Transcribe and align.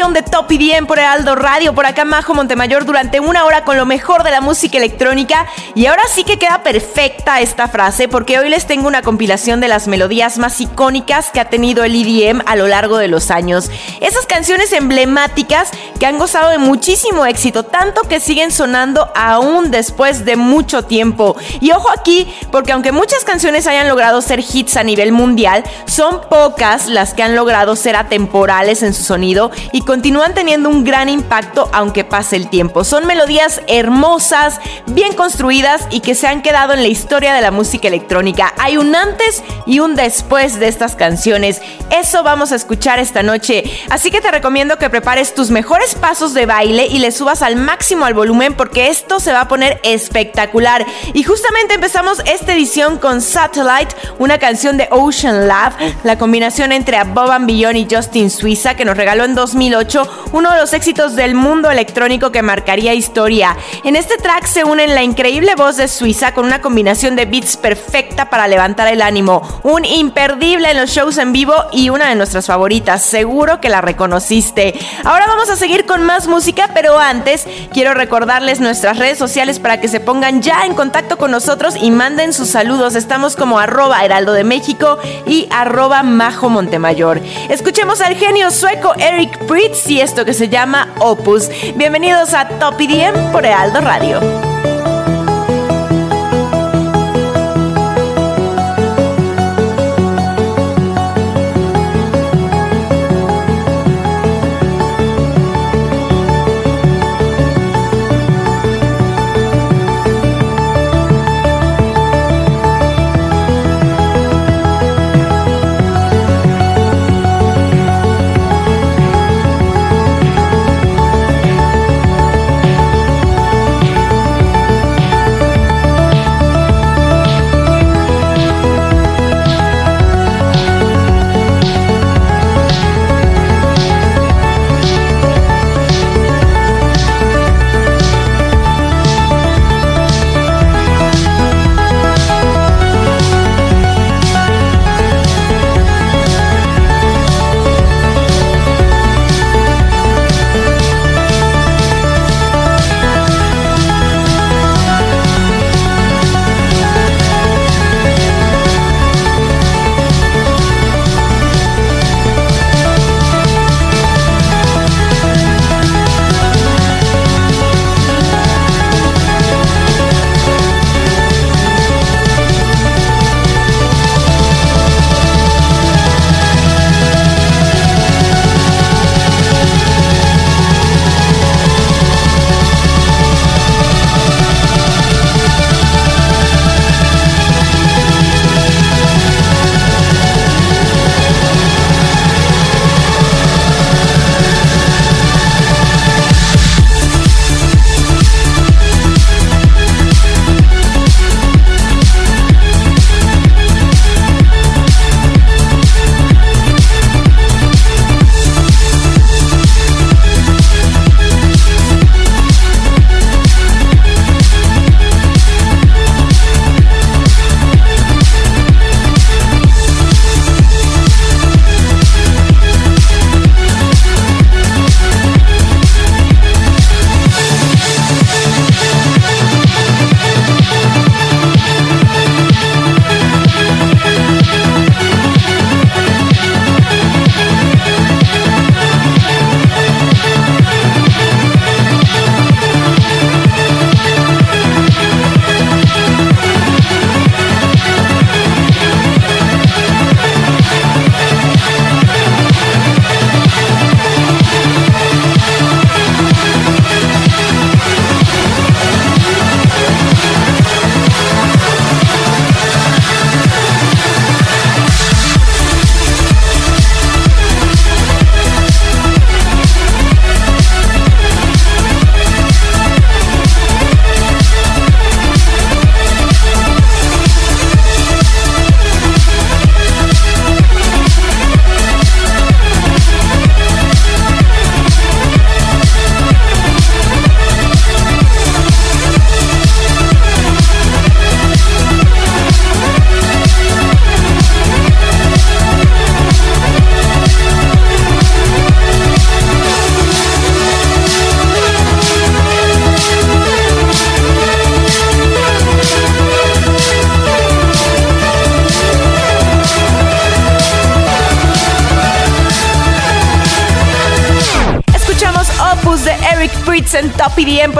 De 0.00 0.22
Top 0.22 0.50
IDM 0.50 0.86
por 0.86 0.98
Aldo 0.98 1.34
Radio. 1.34 1.74
Por 1.74 1.84
acá 1.84 2.06
Majo 2.06 2.32
Montemayor 2.32 2.86
durante 2.86 3.20
una 3.20 3.44
hora 3.44 3.64
con 3.64 3.76
lo 3.76 3.84
mejor 3.84 4.22
de 4.22 4.30
la 4.30 4.40
música 4.40 4.78
electrónica. 4.78 5.46
Y 5.74 5.86
ahora 5.86 6.02
sí 6.10 6.24
que 6.24 6.38
queda 6.38 6.62
perfecta 6.62 7.40
esta 7.42 7.68
frase 7.68 8.08
porque 8.08 8.38
hoy 8.38 8.48
les 8.48 8.66
tengo 8.66 8.88
una 8.88 9.02
compilación 9.02 9.60
de 9.60 9.68
las 9.68 9.88
melodías 9.88 10.38
más 10.38 10.58
icónicas 10.62 11.28
que 11.30 11.38
ha 11.38 11.50
tenido 11.50 11.84
el 11.84 11.94
EDM 11.94 12.40
a 12.46 12.56
lo 12.56 12.66
largo 12.66 12.96
de 12.96 13.08
los 13.08 13.30
años. 13.30 13.70
Esas 14.00 14.24
canciones 14.24 14.72
emblemáticas 14.72 15.68
que 15.98 16.06
han 16.06 16.18
gozado 16.18 16.48
de 16.48 16.56
muchísimo 16.56 17.26
éxito, 17.26 17.64
tanto 17.80 18.02
que 18.02 18.20
siguen 18.20 18.52
sonando 18.52 19.10
aún 19.14 19.70
después 19.70 20.26
de 20.26 20.36
mucho 20.36 20.82
tiempo. 20.82 21.34
Y 21.60 21.72
ojo 21.72 21.88
aquí, 21.88 22.30
porque 22.52 22.72
aunque 22.72 22.92
muchas 22.92 23.24
canciones 23.24 23.66
hayan 23.66 23.88
logrado 23.88 24.20
ser 24.20 24.40
hits 24.40 24.76
a 24.76 24.82
nivel 24.82 25.12
mundial, 25.12 25.64
son 25.86 26.20
pocas 26.28 26.88
las 26.88 27.14
que 27.14 27.22
han 27.22 27.34
logrado 27.34 27.76
ser 27.76 27.96
atemporales 27.96 28.82
en 28.82 28.92
su 28.92 29.02
sonido 29.02 29.50
y 29.72 29.80
continúan 29.80 30.34
teniendo 30.34 30.68
un 30.68 30.84
gran 30.84 31.08
impacto 31.08 31.70
aunque 31.72 32.04
pase 32.04 32.36
el 32.36 32.50
tiempo. 32.50 32.84
Son 32.84 33.06
melodías 33.06 33.62
hermosas, 33.66 34.60
bien 34.88 35.14
construidas 35.14 35.86
y 35.90 36.00
que 36.00 36.14
se 36.14 36.26
han 36.26 36.42
quedado 36.42 36.74
en 36.74 36.82
la 36.82 36.88
historia 36.88 37.32
de 37.32 37.40
la 37.40 37.50
música 37.50 37.88
electrónica. 37.88 38.52
Hay 38.58 38.76
un 38.76 38.94
antes 38.94 39.42
y 39.64 39.78
un 39.78 39.94
después 39.94 40.60
de 40.60 40.68
estas 40.68 40.96
canciones. 40.96 41.62
Eso 41.90 42.22
vamos 42.24 42.52
a 42.52 42.56
escuchar 42.56 42.98
esta 42.98 43.22
noche. 43.22 43.64
Así 43.88 44.10
que 44.10 44.20
te 44.20 44.30
recomiendo 44.30 44.76
que 44.76 44.90
prepares 44.90 45.34
tus 45.34 45.50
mejores 45.50 45.94
pasos 45.94 46.34
de 46.34 46.44
baile 46.44 46.86
y 46.86 46.98
le 46.98 47.10
subas 47.10 47.40
al 47.40 47.56
máximo 47.70 48.04
al 48.04 48.14
volumen 48.14 48.54
porque 48.54 48.88
esto 48.88 49.20
se 49.20 49.32
va 49.32 49.42
a 49.42 49.48
poner 49.48 49.78
espectacular. 49.84 50.84
Y 51.14 51.22
justamente 51.22 51.74
empezamos 51.74 52.20
esta 52.26 52.52
edición 52.52 52.98
con 52.98 53.20
Satellite, 53.20 53.94
una 54.18 54.38
canción 54.38 54.76
de 54.76 54.88
Ocean 54.90 55.46
Love, 55.46 55.94
la 56.02 56.18
combinación 56.18 56.72
entre 56.72 57.00
Bob 57.04 57.30
Billon 57.46 57.76
y 57.76 57.86
Justin 57.88 58.28
Suiza 58.28 58.74
que 58.74 58.84
nos 58.84 58.96
regaló 58.96 59.24
en 59.24 59.36
2008 59.36 60.30
uno 60.32 60.50
de 60.50 60.58
los 60.58 60.72
éxitos 60.72 61.14
del 61.14 61.36
mundo 61.36 61.70
electrónico 61.70 62.32
que 62.32 62.42
marcaría 62.42 62.92
historia. 62.92 63.56
En 63.84 63.94
este 63.94 64.16
track 64.16 64.46
se 64.46 64.64
unen 64.64 64.96
la 64.96 65.04
increíble 65.04 65.54
voz 65.54 65.76
de 65.76 65.86
Suiza 65.86 66.34
con 66.34 66.46
una 66.46 66.60
combinación 66.60 67.14
de 67.14 67.26
beats 67.26 67.56
perfecta 67.56 68.30
para 68.30 68.48
levantar 68.48 68.88
el 68.88 69.00
ánimo, 69.00 69.60
un 69.62 69.84
imperdible 69.84 70.72
en 70.72 70.76
los 70.76 70.90
shows 70.90 71.18
en 71.18 71.32
vivo 71.32 71.54
y 71.70 71.90
una 71.90 72.08
de 72.08 72.16
nuestras 72.16 72.46
favoritas, 72.46 73.04
seguro 73.04 73.60
que 73.60 73.68
la 73.68 73.80
reconociste. 73.80 74.74
Ahora 75.04 75.28
vamos 75.28 75.48
a 75.50 75.56
seguir 75.56 75.86
con 75.86 76.02
más 76.02 76.26
música, 76.26 76.70
pero 76.74 76.98
antes 76.98 77.46
quiero 77.72 77.94
recordarles 77.94 78.60
nuestras 78.60 78.98
redes 78.98 79.18
sociales 79.18 79.58
para 79.58 79.80
que 79.80 79.88
se 79.88 80.00
pongan 80.00 80.42
ya 80.42 80.64
en 80.66 80.74
contacto 80.74 81.18
con 81.18 81.30
nosotros 81.30 81.74
y 81.80 81.90
manden 81.90 82.32
sus 82.32 82.50
saludos. 82.50 82.94
Estamos 82.94 83.36
como 83.36 83.58
arroba 83.58 84.04
heraldo 84.04 84.32
de 84.32 84.44
México 84.44 84.98
y 85.26 85.48
arroba 85.50 86.02
majo 86.02 86.48
Montemayor. 86.48 87.20
Escuchemos 87.48 88.00
al 88.00 88.16
genio 88.16 88.50
sueco 88.50 88.94
Eric 88.98 89.38
Pritz 89.46 89.88
y 89.88 90.00
esto 90.00 90.24
que 90.24 90.34
se 90.34 90.48
llama 90.48 90.94
Opus. 90.98 91.48
Bienvenidos 91.76 92.34
a 92.34 92.48
Top 92.48 92.80
IDM 92.80 93.32
por 93.32 93.44
Heraldo 93.44 93.80
Radio. 93.80 94.69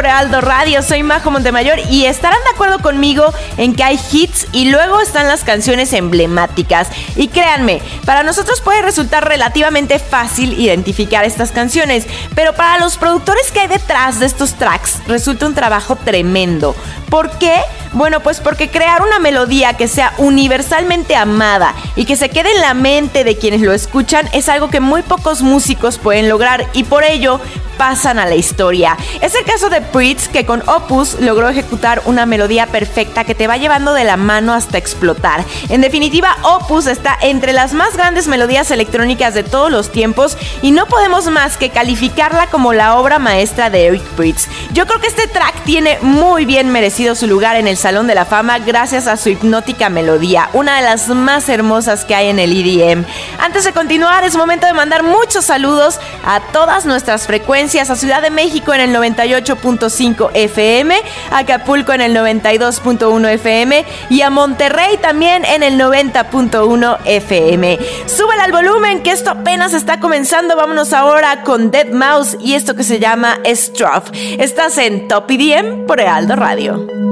Por 0.00 0.44
Radio. 0.44 0.82
Soy 0.82 1.02
Majo 1.02 1.30
Montemayor 1.30 1.78
y 1.90 2.06
estarán 2.06 2.38
de 2.44 2.50
acuerdo 2.54 2.78
conmigo 2.78 3.34
en 3.58 3.74
que 3.74 3.84
hay 3.84 4.00
hits 4.10 4.46
y 4.52 4.70
luego 4.70 4.98
están 4.98 5.28
las 5.28 5.44
canciones 5.44 5.92
emblemáticas. 5.92 6.88
Y 7.16 7.28
créanme, 7.28 7.82
para 8.06 8.22
nosotros 8.22 8.62
puede 8.62 8.80
resultar 8.80 9.28
relativamente 9.28 9.98
fácil 9.98 10.58
identificar 10.58 11.26
estas 11.26 11.50
canciones, 11.52 12.06
pero 12.34 12.54
para 12.54 12.78
los 12.78 12.96
productores 12.96 13.52
que 13.52 13.60
hay 13.60 13.68
detrás 13.68 14.20
de 14.20 14.26
estos 14.26 14.54
tracks 14.54 15.06
resulta 15.06 15.46
un 15.46 15.54
trabajo 15.54 15.96
tremendo. 15.96 16.74
¿Por 17.10 17.30
qué? 17.38 17.60
Bueno, 17.92 18.20
pues 18.20 18.40
porque 18.40 18.70
crear 18.70 19.02
una 19.02 19.18
melodía 19.18 19.74
que 19.74 19.88
sea 19.88 20.12
universalmente 20.18 21.16
amada 21.16 21.74
y 21.96 22.04
que 22.04 22.16
se 22.16 22.28
quede 22.28 22.52
en 22.52 22.60
la 22.60 22.74
mente 22.74 23.24
de 23.24 23.36
quienes 23.36 23.62
lo 23.62 23.72
escuchan 23.72 24.28
es 24.32 24.48
algo 24.48 24.70
que 24.70 24.78
muy 24.78 25.02
pocos 25.02 25.42
músicos 25.42 25.98
pueden 25.98 26.28
lograr 26.28 26.66
y 26.72 26.84
por 26.84 27.02
ello 27.02 27.40
pasan 27.80 28.18
a 28.18 28.26
la 28.26 28.34
historia. 28.34 28.94
Es 29.22 29.34
el 29.34 29.42
caso 29.42 29.70
de 29.70 29.80
Pritz 29.80 30.28
que 30.28 30.44
con 30.44 30.62
Opus 30.68 31.18
logró 31.18 31.48
ejecutar 31.48 32.02
una 32.04 32.26
melodía 32.26 32.66
perfecta 32.66 33.24
que 33.24 33.34
te 33.34 33.46
va 33.46 33.56
llevando 33.56 33.94
de 33.94 34.04
la 34.04 34.18
mano 34.18 34.52
hasta 34.52 34.76
explotar. 34.76 35.46
En 35.70 35.80
definitiva, 35.80 36.36
Opus 36.42 36.86
está 36.86 37.16
entre 37.22 37.54
las 37.54 37.72
más 37.72 37.96
grandes 37.96 38.28
melodías 38.28 38.70
electrónicas 38.70 39.32
de 39.32 39.44
todos 39.44 39.70
los 39.70 39.90
tiempos 39.90 40.36
y 40.60 40.72
no 40.72 40.84
podemos 40.88 41.30
más 41.30 41.56
que 41.56 41.70
calificarla 41.70 42.48
como 42.48 42.74
la 42.74 42.96
obra 42.98 43.18
maestra 43.18 43.70
de 43.70 43.86
Eric 43.86 44.02
Pritz. 44.14 44.46
Yo 44.74 44.86
creo 44.86 45.00
que 45.00 45.06
este 45.06 45.26
track 45.26 45.64
tiene 45.64 45.96
muy 46.02 46.44
bien 46.44 46.68
merecido 46.68 47.14
su 47.14 47.26
lugar 47.26 47.56
en 47.56 47.66
el 47.66 47.78
Salón 47.80 48.06
de 48.06 48.14
la 48.14 48.26
Fama 48.26 48.58
gracias 48.58 49.06
a 49.06 49.16
su 49.16 49.30
hipnótica 49.30 49.88
melodía, 49.88 50.50
una 50.52 50.76
de 50.76 50.82
las 50.82 51.08
más 51.08 51.48
hermosas 51.48 52.04
que 52.04 52.14
hay 52.14 52.28
en 52.28 52.38
el 52.38 52.52
EDM. 52.52 53.06
Antes 53.38 53.64
de 53.64 53.72
continuar, 53.72 54.22
es 54.22 54.36
momento 54.36 54.66
de 54.66 54.74
mandar 54.74 55.02
muchos 55.02 55.46
saludos 55.46 55.98
a 56.24 56.40
todas 56.52 56.84
nuestras 56.84 57.26
frecuencias 57.26 57.88
a 57.88 57.96
Ciudad 57.96 58.20
de 58.20 58.28
México 58.28 58.74
en 58.74 58.82
el 58.82 58.94
98.5 58.94 60.30
FM, 60.34 60.94
a 61.30 61.38
Acapulco 61.38 61.94
en 61.94 62.02
el 62.02 62.14
92.1 62.14 63.28
FM 63.30 63.86
y 64.10 64.20
a 64.20 64.28
Monterrey 64.28 64.98
también 64.98 65.46
en 65.46 65.62
el 65.62 65.80
90.1 65.80 66.98
FM. 67.06 67.78
Súbele 68.04 68.42
al 68.42 68.52
volumen 68.52 69.02
que 69.02 69.10
esto 69.10 69.30
apenas 69.30 69.72
está 69.72 70.00
comenzando. 70.00 70.54
Vámonos 70.54 70.92
ahora 70.92 71.42
con 71.44 71.70
Dead 71.70 71.88
Mouse 71.88 72.36
y 72.40 72.54
esto 72.54 72.74
que 72.74 72.84
se 72.84 72.98
llama 72.98 73.38
Struff. 73.46 74.10
Estás 74.12 74.76
en 74.76 75.08
Top 75.08 75.30
IDM 75.30 75.86
por 75.86 75.98
Ealdo 75.98 76.36
Radio. 76.36 77.09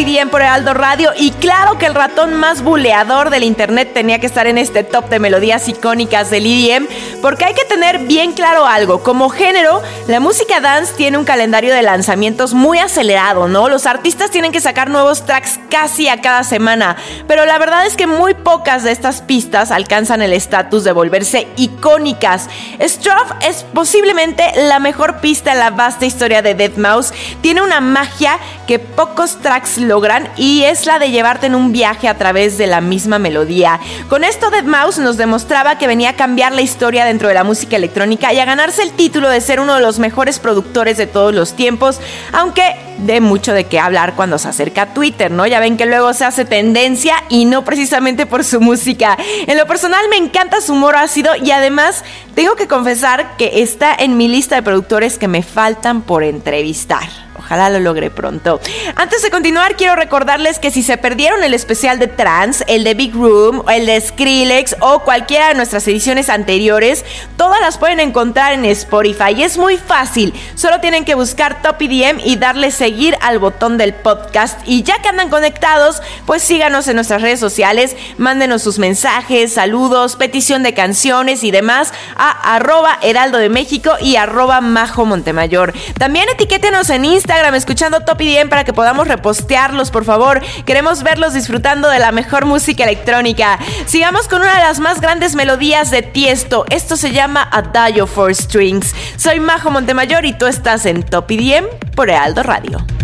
EDM 0.00 0.30
por 0.30 0.40
Aldo 0.40 0.72
Radio. 0.72 1.10
Y 1.14 1.30
claro 1.32 1.76
que 1.76 1.84
el 1.84 1.94
ratón 1.94 2.32
más 2.32 2.62
buleador 2.62 3.28
del 3.28 3.42
internet 3.42 3.92
tenía 3.92 4.18
que 4.18 4.26
estar 4.26 4.46
en 4.46 4.56
este 4.56 4.82
top 4.82 5.10
de 5.10 5.18
melodías 5.18 5.68
icónicas 5.68 6.30
del 6.30 6.46
EDM, 6.46 6.86
porque 7.20 7.44
hay 7.44 7.54
que 7.54 7.66
tener 7.66 7.98
bien 7.98 8.32
claro 8.32 8.66
algo. 8.66 9.02
Como 9.02 9.28
género, 9.28 9.82
la 10.08 10.18
música 10.18 10.60
dance 10.60 10.94
tiene 10.94 11.18
un 11.18 11.24
calendario 11.24 11.74
de 11.74 11.82
lanzamientos 11.82 12.54
muy 12.54 12.78
acelerado, 12.78 13.46
¿no? 13.46 13.68
Los 13.68 13.84
artistas 13.84 14.30
tienen 14.30 14.52
que 14.52 14.60
sacar 14.62 14.88
nuevos 14.88 15.26
tracks 15.26 15.60
casi 15.68 16.08
a 16.08 16.22
cada 16.22 16.44
semana, 16.44 16.96
pero 17.28 17.44
la 17.44 17.58
verdad 17.58 17.86
es 17.86 17.94
que 17.94 18.06
muy 18.06 18.32
pocas 18.32 18.82
de 18.82 18.92
estas 18.92 19.20
pistas 19.20 19.70
alcanzan 19.70 20.22
el 20.22 20.32
estatus 20.32 20.82
de 20.82 20.92
volverse 20.92 21.46
icónicas. 21.56 22.48
Stroff 22.80 23.32
es 23.42 23.64
posiblemente 23.74 24.44
la 24.56 24.78
mejor 24.78 25.20
pista 25.20 25.52
en 25.52 25.58
la 25.58 25.70
vasta 25.70 26.06
historia 26.06 26.40
de 26.40 26.54
Dead 26.54 26.76
Mouse. 26.76 27.12
Tiene 27.42 27.60
una 27.60 27.82
magia 27.82 28.38
que 28.66 28.78
pocos 28.78 29.38
tracks 29.42 29.76
logran 29.90 30.28
y 30.36 30.62
es 30.62 30.86
la 30.86 31.00
de 31.00 31.10
llevarte 31.10 31.46
en 31.46 31.56
un 31.56 31.72
viaje 31.72 32.06
a 32.06 32.16
través 32.16 32.56
de 32.58 32.68
la 32.68 32.80
misma 32.80 33.18
melodía. 33.18 33.80
Con 34.08 34.22
esto 34.22 34.48
Dead 34.48 34.62
Mouse 34.62 35.00
nos 35.00 35.16
demostraba 35.16 35.78
que 35.78 35.88
venía 35.88 36.10
a 36.10 36.16
cambiar 36.16 36.52
la 36.52 36.60
historia 36.60 37.04
dentro 37.04 37.26
de 37.26 37.34
la 37.34 37.42
música 37.42 37.74
electrónica 37.74 38.32
y 38.32 38.38
a 38.38 38.44
ganarse 38.44 38.84
el 38.84 38.92
título 38.92 39.28
de 39.28 39.40
ser 39.40 39.58
uno 39.58 39.74
de 39.74 39.80
los 39.80 39.98
mejores 39.98 40.38
productores 40.38 40.96
de 40.96 41.08
todos 41.08 41.34
los 41.34 41.54
tiempos, 41.54 41.98
aunque 42.32 42.76
de 42.98 43.20
mucho 43.20 43.52
de 43.52 43.64
qué 43.64 43.80
hablar 43.80 44.14
cuando 44.14 44.38
se 44.38 44.46
acerca 44.46 44.82
a 44.82 44.94
Twitter, 44.94 45.32
¿no? 45.32 45.44
Ya 45.48 45.58
ven 45.58 45.76
que 45.76 45.86
luego 45.86 46.12
se 46.12 46.24
hace 46.24 46.44
tendencia 46.44 47.16
y 47.28 47.44
no 47.44 47.64
precisamente 47.64 48.26
por 48.26 48.44
su 48.44 48.60
música. 48.60 49.18
En 49.48 49.58
lo 49.58 49.66
personal 49.66 50.04
me 50.08 50.18
encanta 50.18 50.60
su 50.60 50.74
humor 50.74 50.94
ácido 50.94 51.32
y 51.34 51.50
además 51.50 52.04
tengo 52.36 52.54
que 52.54 52.68
confesar 52.68 53.36
que 53.36 53.62
está 53.62 53.92
en 53.92 54.16
mi 54.16 54.28
lista 54.28 54.54
de 54.54 54.62
productores 54.62 55.18
que 55.18 55.26
me 55.26 55.42
faltan 55.42 56.02
por 56.02 56.22
entrevistar. 56.22 57.29
Ojalá 57.50 57.68
lo 57.68 57.80
logre 57.80 58.10
pronto. 58.10 58.60
Antes 58.94 59.22
de 59.22 59.30
continuar, 59.30 59.74
quiero 59.74 59.96
recordarles 59.96 60.60
que 60.60 60.70
si 60.70 60.84
se 60.84 60.96
perdieron 60.98 61.42
el 61.42 61.52
especial 61.52 61.98
de 61.98 62.06
Trans, 62.06 62.62
el 62.68 62.84
de 62.84 62.94
Big 62.94 63.12
Room, 63.12 63.64
el 63.68 63.86
de 63.86 64.00
Skrillex 64.00 64.76
o 64.78 65.00
cualquiera 65.00 65.48
de 65.48 65.54
nuestras 65.54 65.88
ediciones 65.88 66.28
anteriores, 66.28 67.04
todas 67.36 67.60
las 67.60 67.76
pueden 67.76 67.98
encontrar 67.98 68.52
en 68.52 68.64
Spotify. 68.66 69.42
Es 69.42 69.58
muy 69.58 69.78
fácil. 69.78 70.32
Solo 70.54 70.78
tienen 70.78 71.04
que 71.04 71.16
buscar 71.16 71.60
Top 71.60 71.82
EDM 71.82 72.20
y 72.24 72.36
darle 72.36 72.70
seguir 72.70 73.16
al 73.20 73.40
botón 73.40 73.78
del 73.78 73.94
podcast. 73.94 74.60
Y 74.64 74.84
ya 74.84 75.02
que 75.02 75.08
andan 75.08 75.28
conectados, 75.28 76.02
pues 76.26 76.44
síganos 76.44 76.86
en 76.86 76.94
nuestras 76.94 77.20
redes 77.20 77.40
sociales, 77.40 77.96
mándenos 78.16 78.62
sus 78.62 78.78
mensajes, 78.78 79.54
saludos, 79.54 80.14
petición 80.14 80.62
de 80.62 80.72
canciones 80.72 81.42
y 81.42 81.50
demás 81.50 81.92
a 82.14 82.54
arroba 82.54 82.96
heraldo 83.02 83.38
de 83.38 83.48
México 83.48 83.94
y 84.00 84.14
arroba 84.14 84.60
majo 84.60 85.04
Montemayor. 85.04 85.74
También 85.98 86.28
etiquétenos 86.28 86.90
en 86.90 87.06
Instagram 87.06 87.39
escuchando 87.48 88.00
Top 88.00 88.20
IDM 88.20 88.48
para 88.48 88.64
que 88.64 88.72
podamos 88.72 89.08
repostearlos, 89.08 89.90
por 89.90 90.04
favor. 90.04 90.40
Queremos 90.66 91.02
verlos 91.02 91.32
disfrutando 91.32 91.88
de 91.88 91.98
la 91.98 92.12
mejor 92.12 92.44
música 92.44 92.84
electrónica. 92.84 93.58
Sigamos 93.86 94.28
con 94.28 94.42
una 94.42 94.54
de 94.54 94.60
las 94.60 94.78
más 94.78 95.00
grandes 95.00 95.34
melodías 95.34 95.90
de 95.90 96.02
Tiesto. 96.02 96.64
Esto 96.70 96.96
se 96.96 97.12
llama 97.12 97.48
Adagio 97.50 98.06
for 98.06 98.34
Strings. 98.34 98.94
Soy 99.16 99.40
Majo 99.40 99.70
Montemayor 99.70 100.26
y 100.26 100.34
tú 100.34 100.46
estás 100.46 100.86
en 100.86 101.02
Top 101.02 101.30
IDM 101.30 101.66
por 101.96 102.10
Ealdo 102.10 102.42
Radio. 102.42 102.99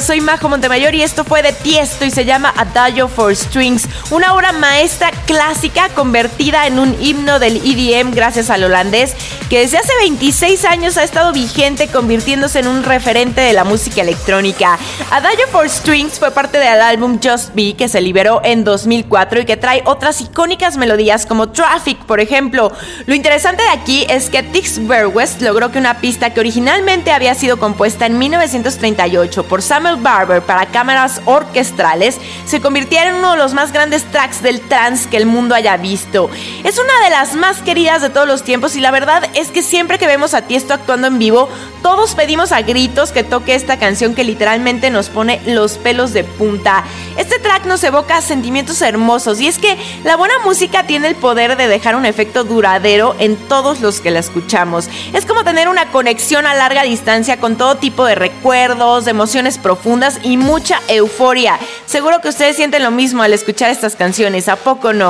Soy 0.00 0.20
Majo 0.20 0.48
Montemayor 0.48 0.94
y 0.94 1.02
esto 1.02 1.24
fue 1.24 1.42
de 1.42 1.52
Tiesto 1.52 2.04
y 2.04 2.10
se 2.10 2.24
llama 2.24 2.52
Adagio 2.56 3.08
for 3.08 3.34
Strings, 3.34 3.88
una 4.10 4.34
obra 4.34 4.52
maestra 4.52 5.10
clásica 5.26 5.88
convertida 5.90 6.66
en 6.66 6.78
un 6.78 6.96
himno 7.00 7.38
del 7.38 7.56
EDM 7.56 8.12
gracias 8.12 8.48
al 8.48 8.64
holandés 8.64 9.14
que 9.50 9.60
desde 9.60 9.78
hace 9.78 9.92
26 10.00 10.64
años 10.64 10.96
ha 10.96 11.04
estado 11.04 11.32
vigente 11.32 11.88
convirtiéndose 11.88 12.60
en 12.60 12.68
un 12.68 12.82
referente 12.82 13.40
de 13.40 13.52
la 13.52 13.64
música 13.64 14.02
electrónica. 14.02 14.78
Adagio 15.10 15.46
for 15.48 15.68
Strings 15.68 16.18
fue 16.18 16.30
parte 16.30 16.58
del 16.58 16.80
álbum 16.80 17.18
Just 17.22 17.54
Be 17.54 17.74
que 17.74 17.88
se 17.88 18.00
liberó 18.00 18.40
en 18.44 18.64
2004 18.64 19.40
y 19.40 19.44
que 19.44 19.56
trae 19.56 19.82
otras 19.84 20.20
icónicas 20.20 20.76
melodías 20.76 21.26
como 21.26 21.50
Traffic, 21.50 21.98
por 22.06 22.20
ejemplo. 22.20 22.72
Lo 23.06 23.14
interesante 23.14 23.62
de 23.62 23.68
aquí 23.68 24.06
es 24.08 24.30
que 24.30 24.42
Tix 24.42 24.86
Berwest 24.86 25.42
logró 25.42 25.70
que 25.70 25.78
una 25.78 26.00
pista 26.00 26.32
que 26.32 26.40
originalmente 26.40 27.12
había 27.12 27.34
sido 27.34 27.58
compuesta 27.58 28.06
en 28.06 28.18
1938 28.18 29.44
por 29.44 29.62
Samuel 29.62 29.96
Barber 29.96 30.42
para 30.42 30.66
cámaras 30.66 31.20
orquestrales 31.24 32.18
se 32.46 32.60
convirtiera 32.60 33.10
en 33.10 33.16
uno 33.16 33.32
de 33.32 33.38
los 33.38 33.54
más 33.54 33.72
grandes 33.72 34.04
tracks 34.10 34.42
del 34.42 34.60
trance 34.60 35.08
que 35.08 35.15
el 35.16 35.26
mundo 35.26 35.54
haya 35.54 35.76
visto. 35.76 36.30
Es 36.64 36.78
una 36.78 37.04
de 37.04 37.10
las 37.10 37.34
más 37.34 37.62
queridas 37.62 38.02
de 38.02 38.10
todos 38.10 38.26
los 38.26 38.42
tiempos 38.42 38.76
y 38.76 38.80
la 38.80 38.90
verdad 38.90 39.28
es 39.34 39.50
que 39.50 39.62
siempre 39.62 39.98
que 39.98 40.06
vemos 40.06 40.34
a 40.34 40.42
Tiesto 40.42 40.74
actuando 40.74 41.06
en 41.06 41.18
vivo, 41.18 41.48
todos 41.82 42.14
pedimos 42.14 42.52
a 42.52 42.62
gritos 42.62 43.12
que 43.12 43.24
toque 43.24 43.54
esta 43.54 43.78
canción 43.78 44.14
que 44.14 44.24
literalmente 44.24 44.90
nos 44.90 45.08
pone 45.08 45.40
los 45.46 45.78
pelos 45.78 46.12
de 46.12 46.24
punta. 46.24 46.84
Este 47.16 47.38
track 47.38 47.64
nos 47.66 47.84
evoca 47.84 48.20
sentimientos 48.20 48.82
hermosos 48.82 49.40
y 49.40 49.46
es 49.46 49.58
que 49.58 49.76
la 50.02 50.16
buena 50.16 50.34
música 50.44 50.84
tiene 50.86 51.08
el 51.08 51.14
poder 51.14 51.56
de 51.56 51.68
dejar 51.68 51.94
un 51.94 52.04
efecto 52.04 52.44
duradero 52.44 53.14
en 53.18 53.36
todos 53.36 53.80
los 53.80 54.00
que 54.00 54.10
la 54.10 54.18
escuchamos. 54.18 54.88
Es 55.12 55.26
como 55.26 55.44
tener 55.44 55.68
una 55.68 55.90
conexión 55.92 56.46
a 56.46 56.54
larga 56.54 56.82
distancia 56.82 57.38
con 57.38 57.56
todo 57.56 57.76
tipo 57.76 58.04
de 58.04 58.16
recuerdos, 58.16 59.04
de 59.04 59.12
emociones 59.12 59.58
profundas 59.58 60.18
y 60.22 60.36
mucha 60.36 60.80
euforia. 60.88 61.58
Seguro 61.86 62.20
que 62.20 62.28
ustedes 62.28 62.56
sienten 62.56 62.82
lo 62.82 62.90
mismo 62.90 63.22
al 63.22 63.32
escuchar 63.32 63.70
estas 63.70 63.94
canciones, 63.94 64.48
¿a 64.48 64.56
poco 64.56 64.92
no? 64.92 65.05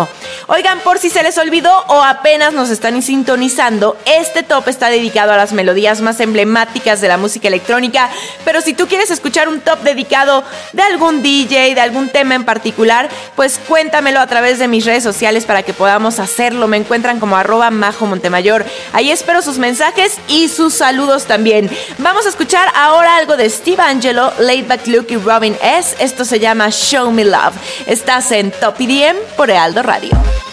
Oigan, 0.49 0.81
por 0.81 0.99
si 0.99 1.11
se 1.11 1.23
les 1.23 1.39
olvidó 1.39 1.73
o 1.89 2.03
apenas 2.03 2.53
nos 2.53 2.71
están 2.71 3.01
sintonizando, 3.03 3.97
este 4.05 4.43
top 4.43 4.69
está 4.69 4.91
dedicado 4.91 5.33
a 5.33 5.37
las 5.37 5.53
melodías 5.53 6.01
más 6.01 6.21
emblemáticas 6.21 7.01
de 7.01 7.09
la 7.09 7.17
música 7.17 7.49
electrónica, 7.49 8.11
pero 8.45 8.61
si 8.61 8.75
tú 8.75 8.87
quieres 8.87 9.11
escuchar 9.11 9.49
un 9.49 9.61
top 9.61 9.81
dedicado 9.81 10.45
de 10.73 10.83
algún 10.83 11.23
DJ, 11.23 11.75
de 11.75 11.81
algún 11.81 12.09
tema 12.09 12.35
en 12.35 12.45
particular, 12.45 13.09
pues 13.35 13.59
cuéntamelo 13.67 14.21
a 14.21 14.27
través 14.27 14.59
de 14.59 14.69
mis 14.69 14.85
redes 14.85 15.03
sociales 15.03 15.45
para 15.45 15.63
que 15.63 15.73
podamos 15.73 16.19
hacerlo. 16.19 16.69
Me 16.69 16.77
encuentran 16.77 17.21
como 17.21 17.37
arroba 17.37 17.71
majo 17.71 18.07
Montemayor. 18.07 18.65
Ahí 18.93 19.11
espero 19.11 19.43
sus 19.43 19.59
mensajes 19.59 20.19
y 20.29 20.49
sus 20.49 20.75
saludos 20.75 21.25
también. 21.25 21.71
Vamos 21.99 22.27
a 22.27 22.29
escuchar 22.29 22.71
ahora 22.75 23.17
algo 23.17 23.37
de 23.37 23.49
Steve 23.51 23.83
Angelo, 23.83 24.33
Back 24.69 24.87
Luke 24.87 25.15
y 25.15 25.17
Robin 25.17 25.57
S. 25.63 25.97
Esto 25.99 26.25
se 26.25 26.41
llama 26.41 26.71
Show 26.71 27.11
Me 27.11 27.25
Love. 27.25 27.55
Estás 27.87 28.33
en 28.33 28.51
Top 28.51 28.81
EDM 28.81 29.17
por 29.37 29.51
Ealdo 29.51 29.83
Radio. 29.87 30.46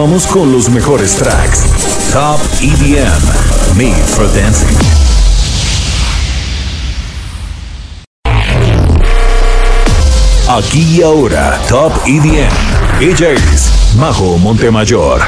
Continuamos 0.00 0.26
con 0.28 0.50
los 0.50 0.70
mejores 0.70 1.14
tracks. 1.16 1.64
Top 2.10 2.40
EDM, 2.62 3.76
Made 3.76 4.02
for 4.06 4.32
Dancing. 4.32 4.74
Aquí 10.48 10.96
y 10.96 11.02
ahora, 11.02 11.60
Top 11.68 11.92
EDM. 12.06 12.48
Ella 13.02 13.32
es 13.32 13.70
Majo 13.96 14.38
Montemayor. 14.38 15.20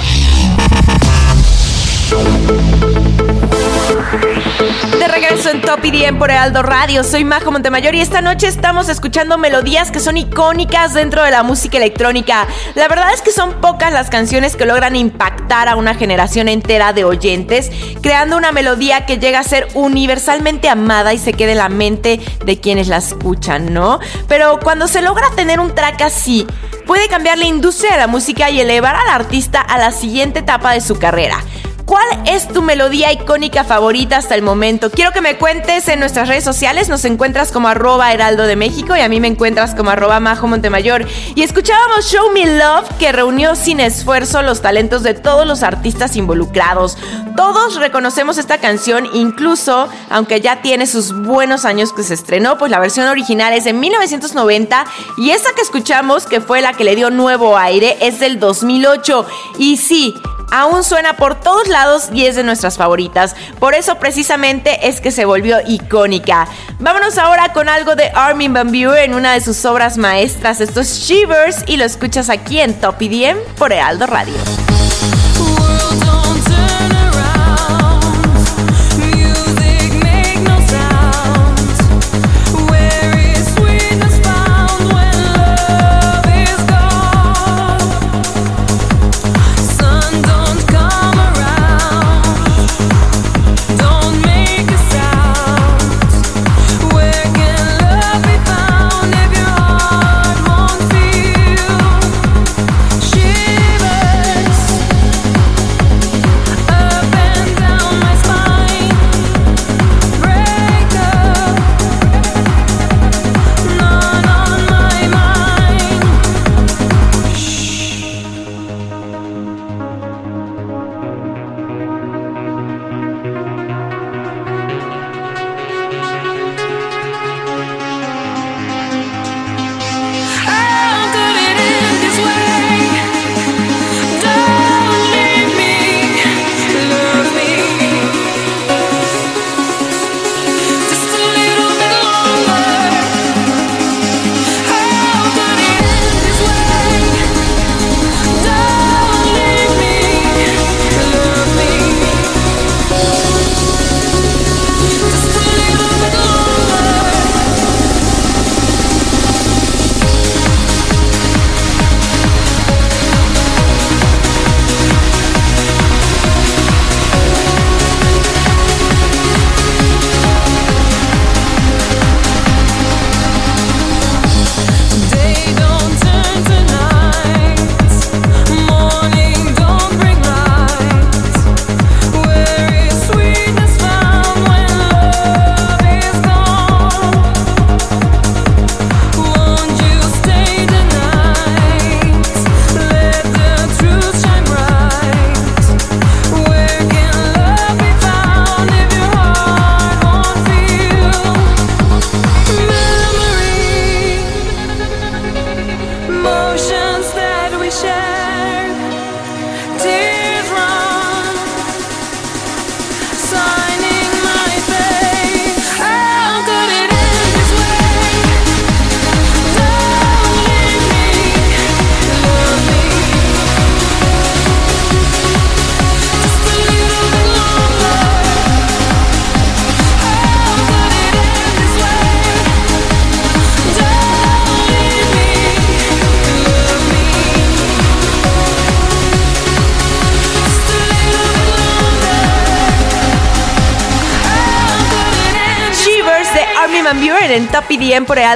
De 4.99 5.09
regreso 5.09 5.51
en 5.51 5.61
Top 5.63 5.85
IDM 5.85 6.19
por 6.19 6.31
Aldo 6.31 6.63
Radio, 6.63 7.03
soy 7.03 7.25
Majo 7.25 7.51
Montemayor 7.51 7.95
y 7.95 8.01
esta 8.01 8.21
noche 8.21 8.47
estamos 8.47 8.89
escuchando 8.89 9.39
melodías 9.39 9.91
que 9.91 10.01
son 10.01 10.17
icónicas 10.17 10.95
dentro 10.95 11.23
de 11.23 11.31
la 11.31 11.43
música 11.43 11.79
electrónica. 11.79 12.47
La 12.75 12.89
verdad 12.89 13.13
es 13.13 13.23
que 13.23 13.33
son 13.33 13.61
pocas 13.61 13.93
las 13.93 14.11
canciones 14.11 14.55
que 14.55 14.67
logran 14.67 14.95
impactar 14.95 15.69
a 15.69 15.77
una 15.77 15.95
generación 15.95 16.49
entera 16.49 16.93
de 16.93 17.05
oyentes, 17.05 17.71
creando 18.01 18.37
una 18.37 18.53
melodía 18.53 19.05
que 19.07 19.19
llega 19.19 19.41
a 19.41 19.45
ser 19.45 19.67
universalmente 19.75 20.69
amada 20.69 21.15
y 21.15 21.19
se 21.19 21.33
quede 21.33 21.53
en 21.53 21.59
la 21.59 21.69
mente 21.69 22.21
de 22.45 22.61
quienes 22.61 22.89
la 22.89 22.99
escuchan, 22.99 23.73
¿no? 23.73 23.99
Pero 24.29 24.61
cuando 24.63 24.87
se 24.87 25.03
logra 25.03 25.31
tener 25.35 25.59
un 25.59 25.75
track 25.75 26.03
así, 26.03 26.47
puede 26.87 27.09
cambiar 27.09 27.39
la 27.39 27.47
industria 27.47 27.93
de 27.93 27.99
la 27.99 28.07
música 28.07 28.51
y 28.51 28.61
elevar 28.61 28.95
al 28.95 29.09
artista 29.09 29.61
a 29.61 29.79
la 29.79 29.91
siguiente 29.91 30.41
etapa 30.41 30.73
de 30.73 30.81
su 30.81 30.99
carrera. 30.99 31.39
¿Cuál 31.93 32.23
es 32.25 32.49
tu 32.49 32.63
melodía 32.63 33.13
icónica 33.13 33.65
favorita 33.65 34.17
hasta 34.17 34.35
el 34.35 34.41
momento? 34.41 34.91
Quiero 34.91 35.13
que 35.13 35.21
me 35.21 35.37
cuentes 35.37 35.89
en 35.89 36.01
nuestras 36.01 36.27
redes 36.27 36.43
sociales. 36.43 36.89
Nos 36.89 37.05
encuentras 37.05 37.53
como 37.53 37.69
arroba 37.69 38.15
heraldo 38.15 38.45
de 38.45 38.57
México 38.57 38.97
y 38.97 39.01
a 39.01 39.11
mí 39.11 39.21
me 39.21 39.29
encuentras 39.29 39.75
como 39.75 39.91
arroba 39.91 40.19
majo 40.19 40.47
Montemayor. 40.47 41.07
Y 41.35 41.43
escuchábamos 41.43 42.11
Show 42.11 42.33
Me 42.33 42.47
Love 42.47 42.89
que 42.99 43.13
reunió 43.13 43.55
sin 43.57 43.79
esfuerzo 43.79 44.41
los 44.41 44.63
talentos 44.63 45.03
de 45.03 45.13
todos 45.13 45.47
los 45.47 45.63
artistas 45.63 46.17
involucrados. 46.17 46.97
Todos 47.37 47.77
reconocemos 47.77 48.39
esta 48.39 48.57
canción, 48.57 49.07
incluso 49.13 49.91
aunque 50.09 50.41
ya 50.41 50.63
tiene 50.63 50.87
sus 50.87 51.13
buenos 51.13 51.67
años 51.67 51.93
que 51.93 52.05
se 52.05 52.15
estrenó, 52.15 52.57
pues 52.57 52.71
la 52.71 52.79
versión 52.79 53.07
original 53.07 53.53
es 53.53 53.65
de 53.65 53.75
1990 53.75 54.87
y 55.19 55.33
esa 55.33 55.53
que 55.55 55.61
escuchamos, 55.61 56.25
que 56.25 56.41
fue 56.41 56.63
la 56.63 56.73
que 56.73 56.85
le 56.85 56.97
dio 56.97 57.11
nuevo 57.11 57.59
aire, 57.59 57.99
es 58.01 58.19
del 58.19 58.41
2008. 58.41 59.27
Y 59.59 59.77
sí, 59.77 60.15
aún 60.53 60.85
suena 60.85 61.17
por 61.17 61.41
todos 61.41 61.67
lados 61.67 62.11
y 62.13 62.27
es 62.27 62.37
de 62.37 62.45
nuestras 62.45 62.77
favoritas. 62.77 63.35
Por 63.59 63.75
eso 63.75 63.99
precisamente 63.99 64.87
es 64.89 65.01
que 65.01 65.11
se 65.11 65.25
volvió 65.25 65.59
icónica. 65.67 66.47
Vámonos 66.79 67.19
ahora 67.19 67.53
con 67.53 67.69
algo 67.69 67.97
de 67.97 68.13
Armin 68.15 68.53
Van 68.53 68.69
Buren 68.69 69.03
en 69.03 69.15
una 69.15 69.33
de 69.33 69.41
sus 69.41 69.65
obras 69.65 69.97
maestras. 69.97 70.61
Esto 70.61 70.81
es 70.81 71.01
Shivers 71.01 71.65
y 71.67 71.77
lo 71.79 71.85
escuchas 71.85 72.29
aquí 72.29 72.61
en 72.61 72.75
Top 72.75 73.01
IDM 73.01 73.39
por 73.57 73.73
Heraldo 73.73 74.07
Radio. 74.07 74.92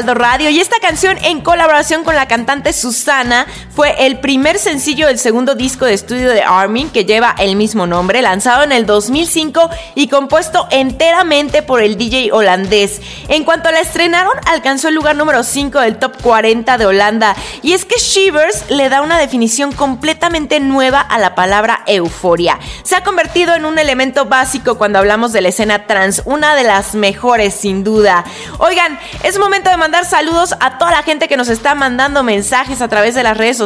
Radio. 0.04 0.50
Y 0.50 0.60
esta 0.60 0.78
canción 0.80 1.16
en 1.22 1.40
colaboración 1.40 2.04
con 2.04 2.14
la 2.14 2.28
cantante 2.28 2.72
Susana 2.72 3.46
fue 3.76 4.06
el 4.06 4.20
primer 4.20 4.58
sencillo 4.58 5.06
del 5.06 5.18
segundo 5.18 5.54
disco 5.54 5.84
de 5.84 5.92
estudio 5.92 6.30
de 6.30 6.40
Armin 6.40 6.88
que 6.88 7.04
lleva 7.04 7.34
el 7.38 7.56
mismo 7.56 7.86
nombre, 7.86 8.22
lanzado 8.22 8.64
en 8.64 8.72
el 8.72 8.86
2005 8.86 9.68
y 9.94 10.08
compuesto 10.08 10.66
enteramente 10.70 11.60
por 11.62 11.82
el 11.82 11.98
DJ 11.98 12.32
holandés. 12.32 13.02
En 13.28 13.44
cuanto 13.44 13.70
la 13.70 13.80
estrenaron, 13.80 14.32
alcanzó 14.46 14.88
el 14.88 14.94
lugar 14.94 15.14
número 15.14 15.42
5 15.42 15.78
del 15.80 15.98
Top 15.98 16.14
40 16.22 16.78
de 16.78 16.86
Holanda 16.86 17.36
y 17.60 17.74
es 17.74 17.84
que 17.84 18.00
Shivers 18.00 18.70
le 18.70 18.88
da 18.88 19.02
una 19.02 19.18
definición 19.18 19.72
completamente 19.72 20.58
nueva 20.58 21.02
a 21.02 21.18
la 21.18 21.34
palabra 21.34 21.82
euforia. 21.84 22.58
Se 22.82 22.96
ha 22.96 23.04
convertido 23.04 23.54
en 23.54 23.66
un 23.66 23.78
elemento 23.78 24.24
básico 24.24 24.78
cuando 24.78 25.00
hablamos 25.00 25.34
de 25.34 25.42
la 25.42 25.50
escena 25.50 25.86
trans, 25.86 26.22
una 26.24 26.54
de 26.54 26.62
las 26.62 26.94
mejores 26.94 27.52
sin 27.52 27.84
duda. 27.84 28.24
Oigan, 28.56 28.98
es 29.22 29.38
momento 29.38 29.68
de 29.68 29.76
mandar 29.76 30.06
saludos 30.06 30.54
a 30.60 30.78
toda 30.78 30.92
la 30.92 31.02
gente 31.02 31.28
que 31.28 31.36
nos 31.36 31.50
está 31.50 31.74
mandando 31.74 32.22
mensajes 32.22 32.80
a 32.80 32.88
través 32.88 33.14
de 33.14 33.22
las 33.22 33.36
redes 33.36 33.58
sociales. 33.58 33.65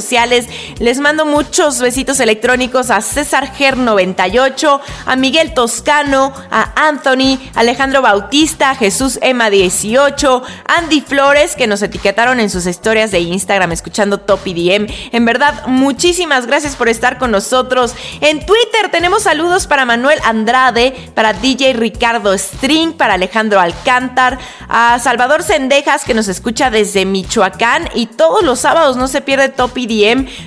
Les 0.79 0.99
mando 0.99 1.27
muchos 1.27 1.79
besitos 1.81 2.21
electrónicos 2.21 2.91
a 2.91 3.01
César 3.01 3.55
Ger 3.55 3.77
98, 3.77 4.81
a 5.07 5.17
Miguel 5.17 5.53
Toscano, 5.53 6.33
a 6.51 6.89
Anthony, 6.89 7.39
Alejandro 7.55 8.01
Bautista, 8.01 8.75
Jesús 8.75 9.19
Emma 9.21 9.51
18, 9.51 10.43
Andy 10.67 11.01
Flores, 11.03 11.55
que 11.55 11.67
nos 11.67 11.83
etiquetaron 11.83 12.41
en 12.41 12.49
sus 12.49 12.67
historias 12.67 13.11
de 13.11 13.21
Instagram 13.21 13.73
escuchando 13.73 14.19
Top 14.19 14.47
IDM. 14.47 14.87
En 15.13 15.25
verdad, 15.25 15.67
muchísimas 15.67 16.47
gracias 16.47 16.77
por 16.77 16.89
estar 16.89 17.19
con 17.19 17.31
nosotros. 17.31 17.95
En 18.21 18.45
Twitter 18.47 18.91
tenemos 18.91 19.25
saludos 19.25 19.67
para 19.67 19.85
Manuel 19.85 20.19
Andrade, 20.25 20.95
para 21.15 21.35
DJ 21.35 21.75
Ricardo 21.75 22.37
String, 22.37 22.95
para 22.95 23.15
Alejandro 23.15 23.61
Alcántar, 23.61 24.39
a 24.69 24.99
Salvador 24.99 25.43
Sendejas 25.43 26.05
que 26.05 26.15
nos 26.15 26.29
escucha 26.29 26.71
desde 26.71 27.05
Michoacán 27.05 27.89
y 27.95 28.07
todos 28.07 28.43
los 28.43 28.61
sábados 28.61 28.97
no 28.97 29.09
se 29.09 29.21
pierde 29.21 29.49
Top 29.49 29.77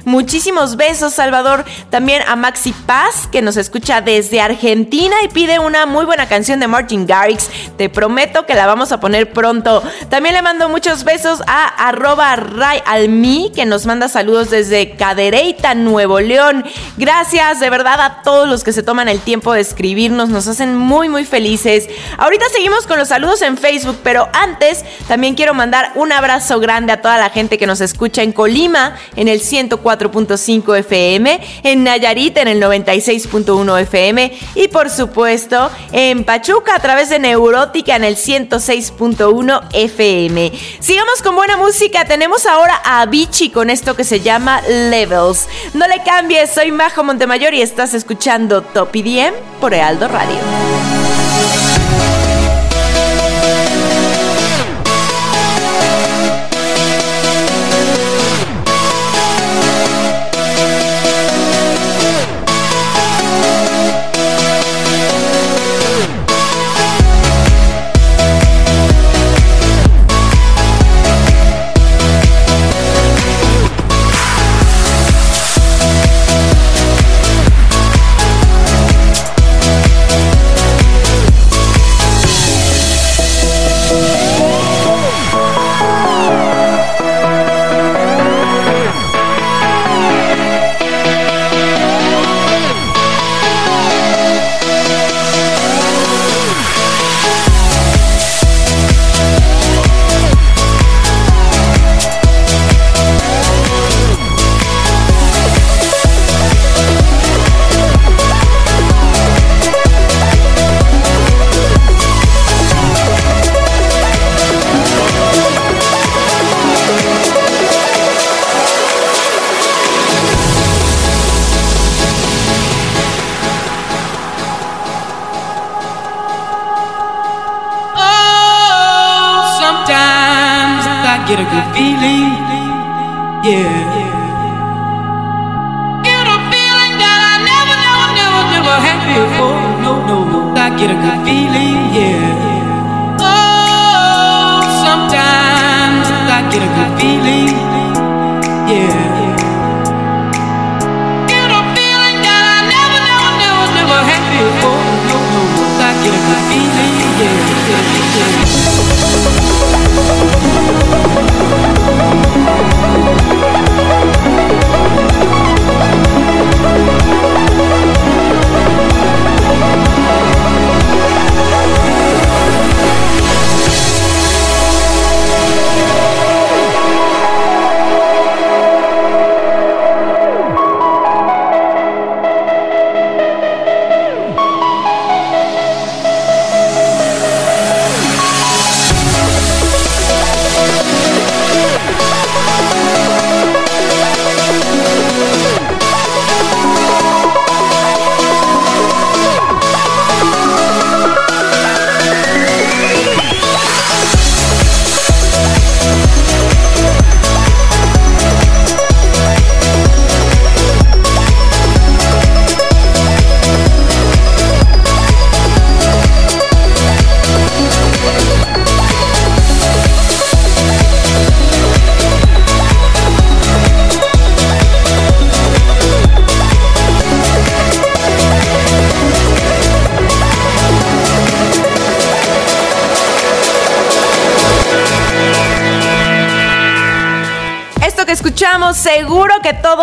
Muchísimos 0.05 0.77
besos 0.77 1.13
Salvador. 1.13 1.65
También 1.89 2.21
a 2.27 2.37
Maxi 2.37 2.71
Paz 2.71 3.27
que 3.29 3.41
nos 3.41 3.57
escucha 3.57 3.99
desde 3.99 4.39
Argentina 4.39 5.17
y 5.21 5.27
pide 5.27 5.59
una 5.59 5.85
muy 5.85 6.05
buena 6.05 6.29
canción 6.29 6.61
de 6.61 6.67
Martin 6.67 7.05
Garrix. 7.05 7.49
Te 7.77 7.89
prometo 7.89 8.45
que 8.45 8.53
la 8.53 8.65
vamos 8.67 8.93
a 8.93 9.01
poner 9.01 9.33
pronto. 9.33 9.83
También 10.09 10.33
le 10.35 10.41
mando 10.41 10.69
muchos 10.69 11.03
besos 11.03 11.41
a 11.45 11.89
arroba 11.89 12.37
Ray 12.37 12.79
Almi 12.85 13.51
que 13.53 13.65
nos 13.65 13.85
manda 13.85 14.07
saludos 14.07 14.49
desde 14.49 14.95
Cadereyta, 14.95 15.75
Nuevo 15.75 16.21
León. 16.21 16.63
Gracias 16.95 17.59
de 17.59 17.69
verdad 17.69 17.99
a 17.99 18.21
todos 18.21 18.47
los 18.47 18.63
que 18.63 18.71
se 18.71 18.81
toman 18.81 19.09
el 19.09 19.19
tiempo 19.19 19.51
de 19.51 19.59
escribirnos. 19.59 20.29
Nos 20.29 20.47
hacen 20.47 20.77
muy 20.77 21.09
muy 21.09 21.25
felices. 21.25 21.89
Ahorita 22.17 22.45
seguimos 22.53 22.87
con 22.87 22.97
los 22.97 23.09
saludos 23.09 23.41
en 23.41 23.57
Facebook, 23.57 23.97
pero 24.03 24.29
antes 24.31 24.85
también 25.09 25.35
quiero 25.35 25.53
mandar 25.53 25.91
un 25.95 26.13
abrazo 26.13 26.61
grande 26.61 26.93
a 26.93 27.01
toda 27.01 27.17
la 27.17 27.29
gente 27.29 27.57
que 27.57 27.67
nos 27.67 27.81
escucha 27.81 28.23
en 28.23 28.31
Colima 28.31 28.95
en 29.17 29.27
el 29.27 29.32
104.5 29.39 30.77
FM, 30.79 31.39
en 31.63 31.83
Nayarit 31.83 32.37
en 32.37 32.47
el 32.47 32.61
96.1 32.61 33.81
FM 33.81 34.31
y 34.55 34.67
por 34.67 34.89
supuesto 34.89 35.69
en 35.91 36.23
Pachuca 36.23 36.75
a 36.75 36.79
través 36.79 37.09
de 37.09 37.19
Neurótica 37.19 37.95
en 37.95 38.03
el 38.03 38.15
106.1 38.15 39.61
FM. 39.73 40.51
Sigamos 40.79 41.21
con 41.21 41.35
buena 41.35 41.57
música, 41.57 42.05
tenemos 42.05 42.45
ahora 42.45 42.79
a 42.83 43.01
Avicii 43.01 43.49
con 43.49 43.69
esto 43.69 43.95
que 43.95 44.03
se 44.03 44.19
llama 44.21 44.61
Levels. 44.61 45.47
No 45.73 45.87
le 45.87 46.03
cambies, 46.03 46.51
soy 46.53 46.71
Majo 46.71 47.03
Montemayor 47.03 47.53
y 47.53 47.61
estás 47.61 47.93
escuchando 47.93 48.61
Top 48.61 48.95
IDM 48.95 49.33
por 49.59 49.73
Ealdo 49.73 50.07
Radio. 50.07 51.22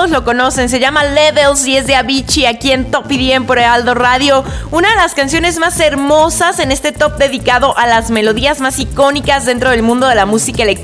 Lo 0.09 0.25
conocen. 0.25 0.69
Se 0.69 0.81
llama 0.81 1.05
Levels 1.05 1.67
y 1.67 1.77
es 1.77 1.87
de 1.87 1.97
Avicii 1.97 2.47
aquí 2.47 2.73
en 2.73 2.91
Top 2.91 3.11
IDM 3.11 3.45
por 3.45 3.59
Aldo 3.59 3.93
Radio. 3.95 4.45
Una 4.71 4.89
de 4.89 4.97
las 4.97 5.15
canciones 5.15 5.59
más 5.59 5.79
hermosas 5.81 6.59
en 6.61 6.73
este 6.73 6.93
top 6.93 7.19
dedicado 7.19 7.77
a 7.77 7.87
las 7.87 8.11
melodías 8.11 8.61
más 8.61 8.79
icónicas 8.79 9.45
dentro 9.45 9.71
del 9.71 9.83
mundo 9.83 10.07
de 10.07 10.15
la 10.15 10.25
música 10.25 10.63
electrónica. 10.63 10.80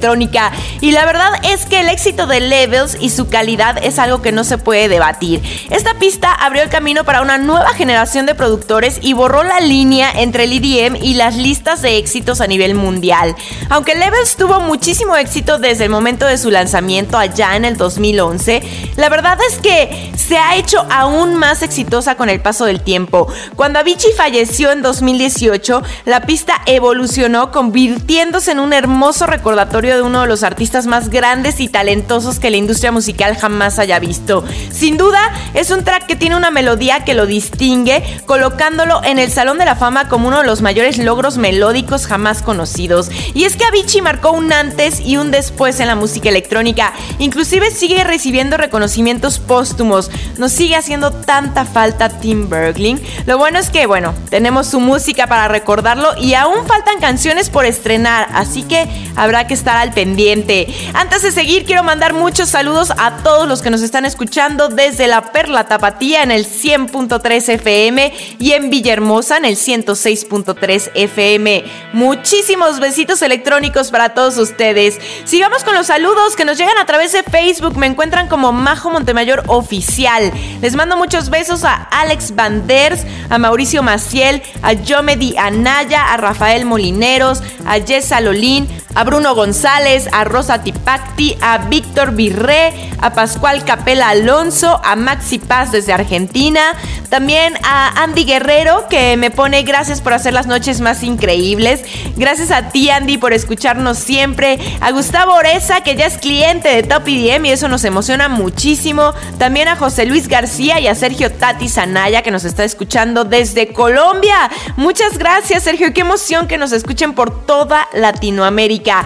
Y 0.80 0.92
la 0.92 1.04
verdad 1.04 1.32
es 1.42 1.66
que 1.66 1.80
el 1.80 1.88
éxito 1.88 2.26
de 2.26 2.40
Levels 2.40 2.96
y 3.00 3.11
su 3.11 3.28
calidad 3.28 3.82
es 3.82 3.98
algo 3.98 4.22
que 4.22 4.32
no 4.32 4.44
se 4.44 4.59
puede 4.59 4.88
debatir. 4.88 5.42
Esta 5.70 5.94
pista 5.98 6.32
abrió 6.32 6.62
el 6.62 6.68
camino 6.68 7.04
para 7.04 7.22
una 7.22 7.38
nueva 7.38 7.72
generación 7.74 8.26
de 8.26 8.34
productores 8.34 8.98
y 9.02 9.14
borró 9.14 9.42
la 9.42 9.61
línea 9.61 10.11
entre 10.12 10.44
el 10.44 10.52
EDM 10.52 10.96
y 10.96 11.14
las 11.14 11.36
listas 11.36 11.82
de 11.82 11.96
éxitos 11.96 12.40
a 12.40 12.46
nivel 12.46 12.74
mundial. 12.74 13.34
Aunque 13.68 13.94
Levels 13.94 14.36
tuvo 14.36 14.61
muchísimo 14.61 15.16
éxito 15.16 15.59
desde 15.59 15.84
el 15.84 15.90
momento 15.90 16.26
de 16.26 16.38
su 16.38 16.50
lanzamiento 16.50 17.18
allá 17.18 17.57
en 17.57 17.64
el 17.64 17.76
2011, 17.76 18.62
la 18.96 19.09
verdad 19.09 19.38
es 19.50 19.59
que 19.59 20.12
se 20.16 20.38
ha 20.38 20.57
hecho 20.57 20.86
aún 20.90 21.34
más 21.34 21.62
exitosa 21.62 22.16
con 22.16 22.28
el 22.28 22.40
paso 22.40 22.64
del 22.64 22.80
tiempo. 22.80 23.26
Cuando 23.54 23.78
Avicii 23.78 24.12
falleció 24.16 24.70
en 24.70 24.82
2018, 24.82 25.82
la 26.04 26.22
pista 26.22 26.61
evolucionó 26.66 27.50
convirtiéndose 27.50 28.52
en 28.52 28.61
un 28.61 28.72
hermoso 28.72 29.26
recordatorio 29.26 29.95
de 29.97 30.03
uno 30.03 30.20
de 30.20 30.26
los 30.28 30.42
artistas 30.42 30.86
más 30.86 31.11
grandes 31.11 31.61
y 31.61 31.68
talentosos 31.68 32.38
que 32.38 32.51
la 32.51 32.57
industria 32.57 32.92
musical 32.92 33.36
jamás 33.36 33.78
haya 33.78 33.99
visto. 33.99 34.44
Sin 34.70 34.97
duda, 34.97 35.32
es 35.55 35.70
un 35.70 35.84
track 35.84 36.07
que 36.07 36.16
tiene 36.16 36.36
una 36.36 36.51
melodía 36.51 37.05
que 37.05 37.14
lo 37.14 37.26
distingue, 37.26 38.03
colocándolo 38.26 39.03
en 39.05 39.18
el 39.18 39.30
Salón 39.30 39.59
de 39.59 39.64
la 39.64 39.76
Fama 39.76 40.09
como 40.09 40.28
uno 40.28 40.40
de 40.40 40.47
los 40.47 40.62
mayores 40.62 40.99
logros 40.99 41.38
melódicos 41.38 42.07
jamás 42.07 42.42
conocidos. 42.42 43.11
Y 43.34 43.44
es 43.44 43.57
que 43.57 43.64
Avicii 43.64 44.03
marcó 44.03 44.30
un 44.30 44.53
antes 44.53 45.01
y 45.01 45.16
un 45.16 45.30
después 45.30 45.80
en 45.80 45.88
la 45.88 45.97
música 45.97 46.28
electrónica. 46.28 46.92
Inclusive 47.18 47.70
sigue 47.70 48.05
recibiendo 48.05 48.57
reconocimientos 48.57 49.38
póstumos. 49.38 50.11
Nos 50.38 50.53
sigue 50.53 50.76
haciendo 50.76 51.11
tanta 51.11 51.64
falta 51.64 52.09
Tim 52.09 52.49
Bergling. 52.49 53.01
Lo 53.26 53.38
bueno 53.38 53.59
es 53.59 53.70
que, 53.70 53.86
bueno, 53.86 54.14
tenemos 54.30 54.66
su 54.66 54.80
música 54.80 55.26
para 55.26 55.49
recordarlo 55.49 56.11
y 56.18 56.34
aún 56.34 56.66
faltan 56.66 57.01
canciones 57.01 57.51
por 57.51 57.64
estrenar, 57.64 58.28
así 58.32 58.62
que 58.62 58.88
habrá 59.16 59.47
que 59.47 59.55
estar 59.55 59.76
al 59.76 59.86
pendiente. 59.93 60.66
Antes 60.95 61.22
de 61.22 61.30
seguir, 61.30 61.64
quiero 61.64 61.82
mandar 61.82 62.12
muchos 62.12 62.49
saludos 62.49 62.93
a 62.97 63.18
todos 63.18 63.49
los 63.49 63.62
que 63.62 63.70
nos 63.70 63.82
están 63.82 64.05
escuchando 64.05 64.68
desde 64.68 65.07
la 65.07 65.32
Perla 65.32 65.64
Tapatía 65.64 66.22
en 66.22 66.30
el 66.30 66.47
100.3 66.47 67.49
FM 67.49 68.12
y 68.39 68.53
en 68.53 68.70
Villahermosa 68.70 69.37
en 69.37 69.45
el 69.45 69.57
106.3 69.57 70.91
FM. 70.95 71.64
Muchísimos 71.93 72.80
besitos 72.80 73.22
electrónicos 73.22 73.91
para 73.91 74.14
todos 74.14 74.37
ustedes. 74.39 74.99
Sigamos 75.24 75.64
con 75.64 75.74
los 75.74 75.87
saludos 75.87 76.37
que 76.37 76.45
nos 76.45 76.59
llegan 76.59 76.78
a 76.78 76.87
través 76.87 77.12
de 77.12 77.22
Facebook. 77.22 77.76
Me 77.76 77.87
encuentran 77.87 78.28
como 78.28 78.53
Majo 78.53 78.91
Montemayor 78.91 79.45
Oficial. 79.47 80.32
Les 80.61 80.74
mando 80.74 80.97
muchos 80.97 81.30
besos 81.30 81.64
a 81.64 81.74
Alex 81.74 82.34
Banders, 82.34 83.05
a 83.30 83.39
Mauricio 83.39 83.82
Maciel, 83.82 84.43
a 84.62 84.72
Yomedi 84.72 85.37
Anaya, 85.37 86.12
a 86.12 86.16
Rafael 86.16 86.64
Molineros, 86.64 87.43
a 87.66 87.78
Jessa 87.80 88.20
Lolín, 88.20 88.68
a 88.95 89.05
Bruno 89.05 89.34
González, 89.34 89.65
a 89.66 90.22
Rosa 90.22 90.62
Tipacti, 90.62 91.36
a 91.40 91.58
Víctor 91.58 92.12
Virré, 92.12 92.72
a 93.00 93.12
Pascual 93.14 93.64
Capela 93.64 94.10
Alonso, 94.10 94.80
a 94.84 94.94
Maxi 94.94 95.40
Paz 95.40 95.72
desde 95.72 95.92
Argentina, 95.92 96.60
también 97.08 97.54
a 97.64 98.04
Andy 98.04 98.24
Guerrero 98.24 98.86
que 98.88 99.16
me 99.16 99.32
pone 99.32 99.64
gracias 99.64 100.00
por 100.00 100.12
hacer 100.12 100.34
las 100.34 100.46
noches 100.46 100.80
más 100.80 101.02
increíbles, 101.02 101.82
gracias 102.16 102.52
a 102.52 102.68
ti 102.68 102.90
Andy 102.90 103.18
por 103.18 103.32
escucharnos 103.32 103.98
siempre, 103.98 104.60
a 104.80 104.92
Gustavo 104.92 105.34
Oreza 105.34 105.80
que 105.80 105.96
ya 105.96 106.06
es 106.06 106.18
cliente 106.18 106.68
de 106.68 106.84
Top 106.84 107.08
IDM 107.08 107.46
y 107.46 107.50
eso 107.50 107.66
nos 107.66 107.84
emociona 107.84 108.28
muchísimo, 108.28 109.14
también 109.36 109.66
a 109.66 109.74
José 109.74 110.06
Luis 110.06 110.28
García 110.28 110.78
y 110.78 110.86
a 110.86 110.94
Sergio 110.94 111.32
Tati 111.32 111.68
Sanaya 111.68 112.22
que 112.22 112.30
nos 112.30 112.44
está 112.44 112.62
escuchando 112.62 113.24
desde 113.24 113.72
Colombia. 113.72 114.48
Muchas 114.76 115.18
gracias 115.18 115.64
Sergio, 115.64 115.92
qué 115.92 116.02
emoción 116.02 116.46
que 116.46 116.56
nos 116.56 116.70
escuchen 116.70 117.14
por 117.14 117.44
toda 117.46 117.88
Latinoamérica. 117.94 119.04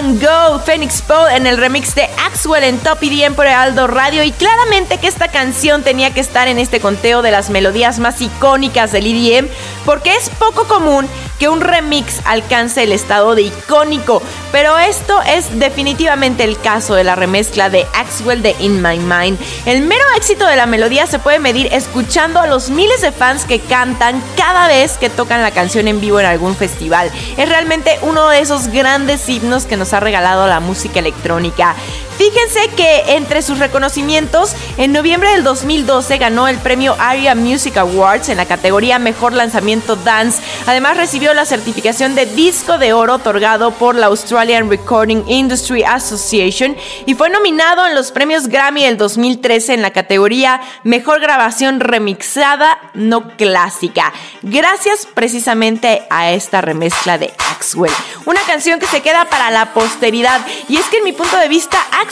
Go, 0.00 0.58
Phoenix 0.64 1.02
Paul 1.02 1.28
en 1.30 1.46
el 1.46 1.58
remix 1.58 1.94
de 1.94 2.08
Axwell 2.40 2.64
en 2.64 2.78
Top 2.78 3.02
EDM 3.02 3.34
por 3.34 3.46
Aldo 3.46 3.86
Radio 3.86 4.24
y 4.24 4.32
claramente 4.32 4.96
que 4.96 5.08
esta 5.08 5.28
canción 5.28 5.82
tenía 5.82 6.14
que 6.14 6.20
estar 6.20 6.48
en 6.48 6.58
este 6.58 6.80
conteo 6.80 7.20
de 7.20 7.30
las 7.30 7.50
melodías 7.50 7.98
más 7.98 8.22
icónicas 8.22 8.92
del 8.92 9.08
EDM 9.08 9.46
porque 9.84 10.16
es 10.16 10.30
poco 10.30 10.64
común 10.66 11.06
que 11.38 11.50
un 11.50 11.60
remix 11.60 12.20
alcance 12.24 12.82
el 12.82 12.92
estado 12.92 13.34
de 13.34 13.42
icónico, 13.42 14.22
pero 14.52 14.78
esto 14.78 15.20
es 15.22 15.58
definitivamente 15.58 16.44
el 16.44 16.58
caso 16.58 16.94
de 16.94 17.04
la 17.04 17.14
remezcla 17.14 17.68
de 17.68 17.86
Axwell 17.94 18.42
de 18.42 18.54
In 18.60 18.82
My 18.82 18.98
Mind. 18.98 19.38
El 19.66 19.82
mero 19.82 20.04
éxito 20.16 20.46
de 20.46 20.56
la 20.56 20.66
melodía 20.66 21.06
se 21.06 21.18
puede 21.18 21.40
medir 21.40 21.68
escuchando 21.72 22.40
a 22.40 22.46
los 22.46 22.70
miles 22.70 23.02
de 23.02 23.12
fans 23.12 23.44
que 23.44 23.60
cantan 23.60 24.22
cada 24.36 24.66
vez 24.66 24.96
que 24.98 25.10
tocan 25.10 25.42
la 25.42 25.50
canción 25.50 25.88
en 25.88 26.00
vivo 26.00 26.20
en 26.20 26.26
algún 26.26 26.56
festival. 26.56 27.10
Es 27.36 27.48
realmente 27.48 27.98
uno 28.02 28.28
de 28.28 28.40
esos 28.40 28.68
grandes 28.68 29.28
himnos 29.28 29.64
que 29.64 29.78
nos 29.78 29.92
ha 29.92 30.00
regalado 30.00 30.46
la 30.46 30.60
música 30.60 31.00
electrónica. 31.00 31.74
Fíjense 32.20 32.68
que 32.76 33.14
entre 33.16 33.40
sus 33.40 33.58
reconocimientos, 33.58 34.54
en 34.76 34.92
noviembre 34.92 35.30
del 35.30 35.42
2012 35.42 36.18
ganó 36.18 36.48
el 36.48 36.58
premio 36.58 36.94
ARIA 36.98 37.34
Music 37.34 37.78
Awards 37.78 38.28
en 38.28 38.36
la 38.36 38.44
categoría 38.44 38.98
Mejor 38.98 39.32
Lanzamiento 39.32 39.96
Dance. 39.96 40.42
Además 40.66 40.98
recibió 40.98 41.32
la 41.32 41.46
certificación 41.46 42.14
de 42.14 42.26
disco 42.26 42.76
de 42.76 42.92
oro 42.92 43.14
otorgado 43.14 43.70
por 43.70 43.94
la 43.94 44.08
Australian 44.08 44.68
Recording 44.68 45.24
Industry 45.28 45.82
Association 45.82 46.76
y 47.06 47.14
fue 47.14 47.30
nominado 47.30 47.86
en 47.86 47.94
los 47.94 48.12
premios 48.12 48.48
Grammy 48.48 48.84
del 48.84 48.98
2013 48.98 49.72
en 49.72 49.80
la 49.80 49.92
categoría 49.92 50.60
Mejor 50.84 51.20
Grabación 51.20 51.80
Remixada 51.80 52.78
No 52.92 53.34
Clásica. 53.38 54.12
Gracias 54.42 55.08
precisamente 55.14 56.02
a 56.10 56.32
esta 56.32 56.60
remezcla 56.60 57.16
de 57.16 57.32
Axwell. 57.50 57.94
Una 58.26 58.42
canción 58.42 58.78
que 58.78 58.86
se 58.86 59.00
queda 59.00 59.24
para 59.24 59.50
la 59.50 59.72
posteridad. 59.72 60.46
Y 60.68 60.76
es 60.76 60.84
que 60.86 60.98
en 60.98 61.04
mi 61.04 61.14
punto 61.14 61.38
de 61.38 61.48
vista, 61.48 61.78
Axwell 61.92 62.09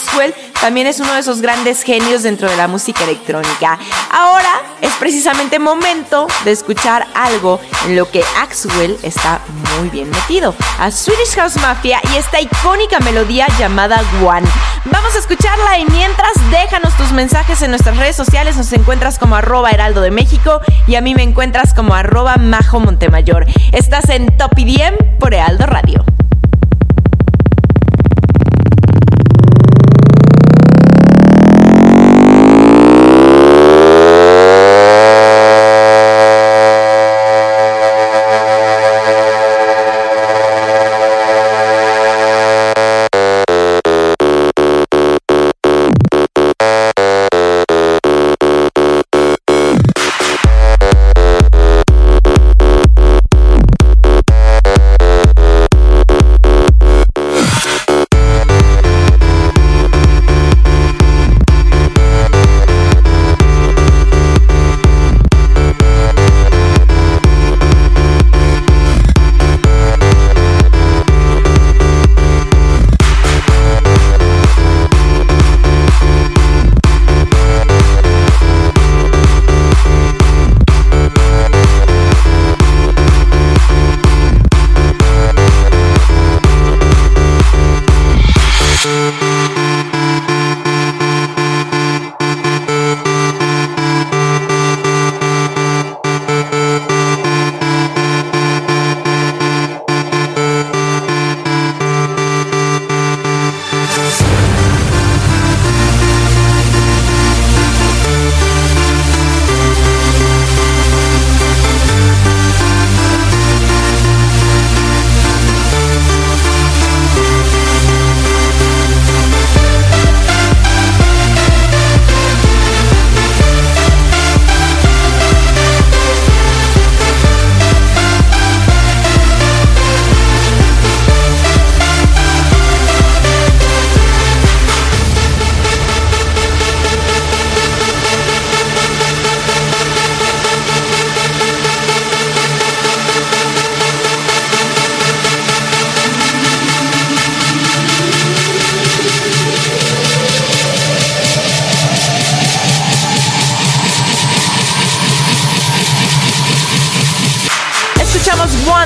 también 0.61 0.87
es 0.87 1.01
uno 1.01 1.13
de 1.15 1.21
esos 1.21 1.41
grandes 1.41 1.83
genios 1.83 2.23
dentro 2.23 2.51
de 2.51 2.57
la 2.57 2.67
música 2.67 3.05
electrónica. 3.05 3.79
Ahora 4.11 4.63
es 4.81 4.93
precisamente 4.95 5.59
momento 5.59 6.27
de 6.45 6.51
escuchar 6.51 7.07
algo 7.15 7.61
en 7.87 7.97
lo 7.97 8.11
que 8.11 8.25
Axwell 8.41 8.99
está 9.03 9.41
muy 9.79 9.89
bien 9.91 10.11
metido. 10.11 10.55
A 10.79 10.91
Swedish 10.91 11.35
House 11.37 11.57
Mafia 11.57 12.01
y 12.13 12.17
esta 12.17 12.41
icónica 12.41 12.99
melodía 13.01 13.47
llamada 13.59 14.03
One. 14.25 14.49
Vamos 14.87 15.15
a 15.15 15.19
escucharla 15.19 15.79
y 15.79 15.87
mientras 15.87 16.33
déjanos 16.51 16.97
tus 16.97 17.13
mensajes 17.13 17.63
en 17.63 17.71
nuestras 17.71 17.97
redes 17.97 18.17
sociales. 18.17 18.57
Nos 18.57 18.73
encuentras 18.73 19.19
como 19.19 19.37
arroba 19.37 19.71
heraldo 19.71 20.01
de 20.01 20.11
México 20.11 20.61
y 20.87 20.97
a 20.97 21.01
mí 21.01 21.15
me 21.15 21.23
encuentras 21.23 21.73
como 21.75 21.95
arroba 21.95 22.37
majo 22.37 22.81
Montemayor. 22.81 23.47
Estás 23.73 24.09
en 24.09 24.37
Top 24.37 24.59
IDM 24.59 25.19
por 25.19 25.35
Heraldo 25.35 25.67
Radio. 25.67 26.05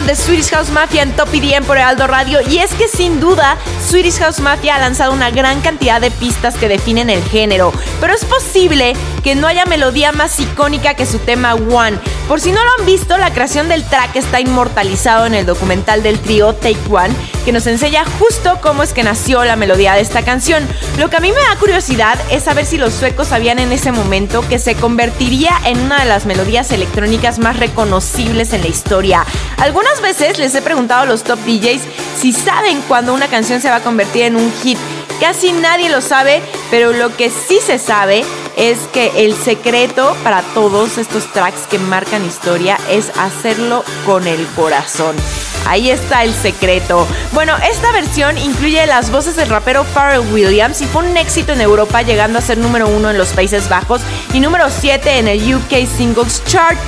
De 0.06 0.16
Swedish 0.16 0.50
House 0.50 0.70
Mafia 0.70 1.02
en 1.02 1.12
Top 1.12 1.28
EDM 1.32 1.64
por 1.64 1.78
Aldo 1.78 2.06
Radio 2.06 2.40
y 2.48 2.58
es 2.58 2.72
que 2.74 2.88
sin 2.88 3.20
duda 3.20 3.56
Swedish 3.86 4.18
House 4.18 4.40
Mafia 4.40 4.74
ha 4.74 4.78
lanzado 4.78 5.12
una 5.12 5.30
gran 5.30 5.60
cantidad 5.60 6.00
de 6.00 6.10
pistas 6.10 6.56
que 6.56 6.68
definen 6.68 7.08
el 7.08 7.22
género, 7.22 7.72
pero 8.00 8.12
es 8.12 8.24
posible 8.24 8.94
que 9.22 9.34
no 9.34 9.46
haya 9.46 9.64
melodía 9.64 10.10
más 10.12 10.40
icónica 10.40 10.94
que 10.94 11.06
su 11.06 11.18
tema 11.18 11.54
One. 11.54 11.98
Por 12.28 12.40
si 12.40 12.52
no 12.52 12.64
lo 12.64 12.70
han 12.78 12.86
visto, 12.86 13.18
la 13.18 13.32
creación 13.32 13.68
del 13.68 13.84
track 13.84 14.16
está 14.16 14.40
inmortalizado 14.40 15.26
en 15.26 15.34
el 15.34 15.44
documental 15.44 16.02
del 16.02 16.18
trío 16.18 16.54
Take 16.54 16.78
One, 16.90 17.14
que 17.44 17.52
nos 17.52 17.66
enseña 17.66 18.04
justo 18.18 18.58
cómo 18.62 18.82
es 18.82 18.92
que 18.92 19.02
nació 19.02 19.44
la 19.44 19.56
melodía 19.56 19.94
de 19.94 20.00
esta 20.00 20.22
canción. 20.22 20.66
Lo 20.98 21.10
que 21.10 21.16
a 21.16 21.20
mí 21.20 21.30
me 21.30 21.40
da 21.40 21.56
curiosidad 21.58 22.18
es 22.30 22.44
saber 22.44 22.64
si 22.64 22.78
los 22.78 22.94
suecos 22.94 23.28
sabían 23.28 23.58
en 23.58 23.72
ese 23.72 23.92
momento 23.92 24.46
que 24.48 24.58
se 24.58 24.74
convertiría 24.76 25.50
en 25.66 25.78
una 25.80 25.98
de 25.98 26.06
las 26.06 26.24
melodías 26.24 26.70
electrónicas 26.70 27.38
más 27.38 27.58
reconocibles 27.58 28.52
en 28.52 28.62
la 28.62 28.68
historia. 28.68 29.26
Algunas 29.58 30.00
veces 30.00 30.38
les 30.38 30.54
he 30.54 30.62
preguntado 30.62 31.02
a 31.02 31.06
los 31.06 31.24
top 31.24 31.40
DJs 31.40 31.82
si 32.16 32.32
saben 32.32 32.80
cuando 32.88 33.12
una 33.12 33.28
canción 33.28 33.60
se 33.60 33.68
va 33.68 33.76
a 33.76 33.82
convertir 33.82 34.22
en 34.22 34.36
un 34.36 34.52
hit. 34.62 34.78
Casi 35.20 35.52
nadie 35.52 35.90
lo 35.90 36.00
sabe, 36.00 36.40
pero 36.70 36.92
lo 36.92 37.14
que 37.16 37.30
sí 37.30 37.58
se 37.64 37.78
sabe 37.78 38.24
es 38.62 38.78
que 38.92 39.24
el 39.24 39.34
secreto 39.34 40.16
para 40.22 40.42
todos 40.54 40.96
estos 40.96 41.26
tracks 41.32 41.66
que 41.66 41.80
marcan 41.80 42.24
historia 42.24 42.78
es 42.88 43.10
hacerlo 43.18 43.82
con 44.06 44.28
el 44.28 44.46
corazón. 44.54 45.16
Ahí 45.66 45.90
está 45.90 46.22
el 46.22 46.32
secreto. 46.32 47.04
Bueno, 47.32 47.56
esta 47.68 47.90
versión 47.90 48.38
incluye 48.38 48.86
las 48.86 49.10
voces 49.10 49.34
del 49.34 49.48
rapero 49.48 49.82
Pharrell 49.82 50.32
Williams 50.32 50.80
y 50.80 50.86
fue 50.86 51.02
un 51.04 51.16
éxito 51.16 51.52
en 51.52 51.60
Europa, 51.60 52.02
llegando 52.02 52.38
a 52.38 52.42
ser 52.42 52.56
número 52.58 52.86
uno 52.86 53.10
en 53.10 53.18
los 53.18 53.30
Países 53.30 53.68
Bajos 53.68 54.00
y 54.32 54.38
número 54.38 54.70
7 54.70 55.18
en 55.18 55.26
el 55.26 55.54
UK 55.56 55.84
Singles 55.84 56.44
Chart. 56.46 56.78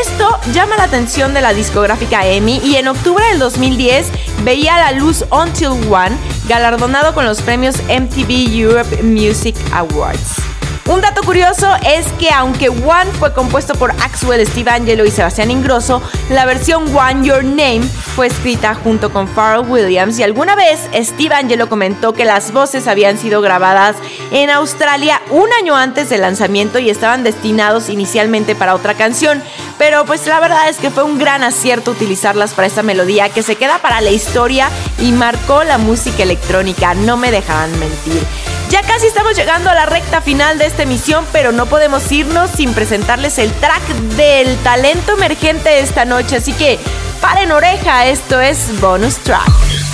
Esto 0.00 0.38
llama 0.52 0.76
la 0.76 0.84
atención 0.84 1.34
de 1.34 1.40
la 1.40 1.54
discográfica 1.54 2.24
EMI 2.24 2.58
y 2.58 2.76
en 2.76 2.86
octubre 2.86 3.24
del 3.26 3.40
2010 3.40 4.12
veía 4.44 4.78
la 4.78 4.92
luz 4.92 5.24
Until 5.32 5.92
One, 5.92 6.16
galardonado 6.48 7.14
con 7.14 7.24
los 7.24 7.42
premios 7.42 7.78
MTV 7.88 8.54
Europe 8.54 9.02
Music 9.02 9.56
Awards. 9.72 10.55
Un 10.88 11.00
dato 11.00 11.22
curioso 11.24 11.68
es 11.84 12.06
que 12.12 12.30
aunque 12.30 12.68
One 12.68 13.10
fue 13.18 13.32
compuesto 13.32 13.74
por 13.74 13.90
Axwell, 13.90 14.46
Steve 14.46 14.70
Angelo 14.70 15.04
y 15.04 15.10
Sebastián 15.10 15.50
Ingrosso, 15.50 16.00
la 16.30 16.44
versión 16.44 16.96
One 16.96 17.26
Your 17.26 17.42
Name 17.42 17.82
fue 17.82 18.28
escrita 18.28 18.72
junto 18.74 19.12
con 19.12 19.26
Pharrell 19.26 19.68
Williams 19.68 20.16
y 20.20 20.22
alguna 20.22 20.54
vez 20.54 20.88
Steve 20.94 21.34
Angelo 21.34 21.68
comentó 21.68 22.12
que 22.12 22.24
las 22.24 22.52
voces 22.52 22.86
habían 22.86 23.18
sido 23.18 23.40
grabadas 23.40 23.96
en 24.30 24.48
Australia 24.48 25.20
un 25.30 25.52
año 25.60 25.74
antes 25.74 26.08
del 26.08 26.20
lanzamiento 26.20 26.78
y 26.78 26.88
estaban 26.88 27.24
destinados 27.24 27.88
inicialmente 27.88 28.54
para 28.54 28.76
otra 28.76 28.94
canción, 28.94 29.42
pero 29.78 30.04
pues 30.04 30.24
la 30.28 30.38
verdad 30.38 30.68
es 30.68 30.76
que 30.76 30.92
fue 30.92 31.02
un 31.02 31.18
gran 31.18 31.42
acierto 31.42 31.90
utilizarlas 31.90 32.54
para 32.54 32.68
esta 32.68 32.84
melodía 32.84 33.28
que 33.28 33.42
se 33.42 33.56
queda 33.56 33.78
para 33.78 34.00
la 34.00 34.10
historia 34.10 34.70
y 35.00 35.10
marcó 35.10 35.64
la 35.64 35.78
música 35.78 36.22
electrónica, 36.22 36.94
no 36.94 37.16
me 37.16 37.32
dejarán 37.32 37.76
mentir. 37.80 38.22
Ya 38.68 38.82
casi 38.82 39.06
estamos 39.06 39.36
llegando 39.36 39.70
a 39.70 39.74
la 39.74 39.86
recta 39.86 40.20
final 40.20 40.58
de 40.58 40.66
esta 40.66 40.82
emisión, 40.82 41.24
pero 41.32 41.52
no 41.52 41.66
podemos 41.66 42.10
irnos 42.10 42.50
sin 42.50 42.74
presentarles 42.74 43.38
el 43.38 43.52
track 43.52 43.82
del 44.16 44.56
talento 44.58 45.12
emergente 45.12 45.78
esta 45.78 46.04
noche, 46.04 46.36
así 46.36 46.52
que 46.52 46.78
paren 47.20 47.52
oreja, 47.52 48.06
esto 48.06 48.40
es 48.40 48.80
bonus 48.80 49.18
track. 49.18 49.85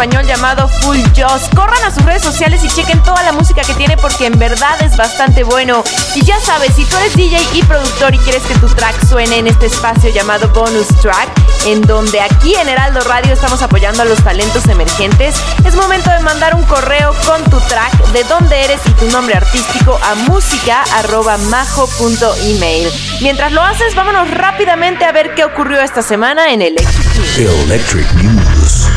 Español 0.00 0.24
llamado 0.24 0.66
Full 0.66 0.96
Joss. 1.14 1.42
Corran 1.54 1.84
a 1.84 1.90
sus 1.90 2.02
redes 2.06 2.22
sociales 2.22 2.64
y 2.64 2.68
chequen 2.68 3.02
toda 3.02 3.22
la 3.22 3.32
música 3.32 3.60
que 3.60 3.74
tiene 3.74 3.98
porque 3.98 4.24
en 4.24 4.38
verdad 4.38 4.80
es 4.80 4.96
bastante 4.96 5.44
bueno. 5.44 5.84
Y 6.14 6.24
ya 6.24 6.40
sabes, 6.40 6.74
si 6.74 6.86
tú 6.86 6.96
eres 6.96 7.14
DJ 7.14 7.38
y 7.52 7.62
productor 7.64 8.14
y 8.14 8.18
quieres 8.20 8.42
que 8.44 8.54
tu 8.54 8.66
track 8.68 9.06
suene 9.06 9.36
en 9.36 9.46
este 9.46 9.66
espacio 9.66 10.08
llamado 10.08 10.48
Bonus 10.54 10.88
Track, 11.02 11.28
en 11.66 11.82
donde 11.82 12.22
aquí 12.22 12.54
en 12.54 12.70
Heraldo 12.70 13.00
Radio 13.00 13.34
estamos 13.34 13.60
apoyando 13.60 14.00
a 14.00 14.06
los 14.06 14.24
talentos 14.24 14.66
emergentes, 14.68 15.34
es 15.66 15.74
momento 15.74 16.08
de 16.08 16.20
mandar 16.20 16.54
un 16.54 16.62
correo 16.62 17.14
con 17.26 17.44
tu 17.50 17.60
track 17.68 17.92
de 18.14 18.24
dónde 18.24 18.64
eres 18.64 18.80
y 18.86 18.92
tu 18.92 19.04
nombre 19.10 19.34
artístico 19.34 20.00
a 20.02 20.14
música.majo.email. 20.14 22.90
Mientras 23.20 23.52
lo 23.52 23.60
haces, 23.60 23.94
vámonos 23.94 24.30
rápidamente 24.30 25.04
a 25.04 25.12
ver 25.12 25.34
qué 25.34 25.44
ocurrió 25.44 25.82
esta 25.82 26.00
semana 26.00 26.50
en 26.50 26.60
News. 26.60 27.36
Electric 27.36 28.10
News. 28.14 28.88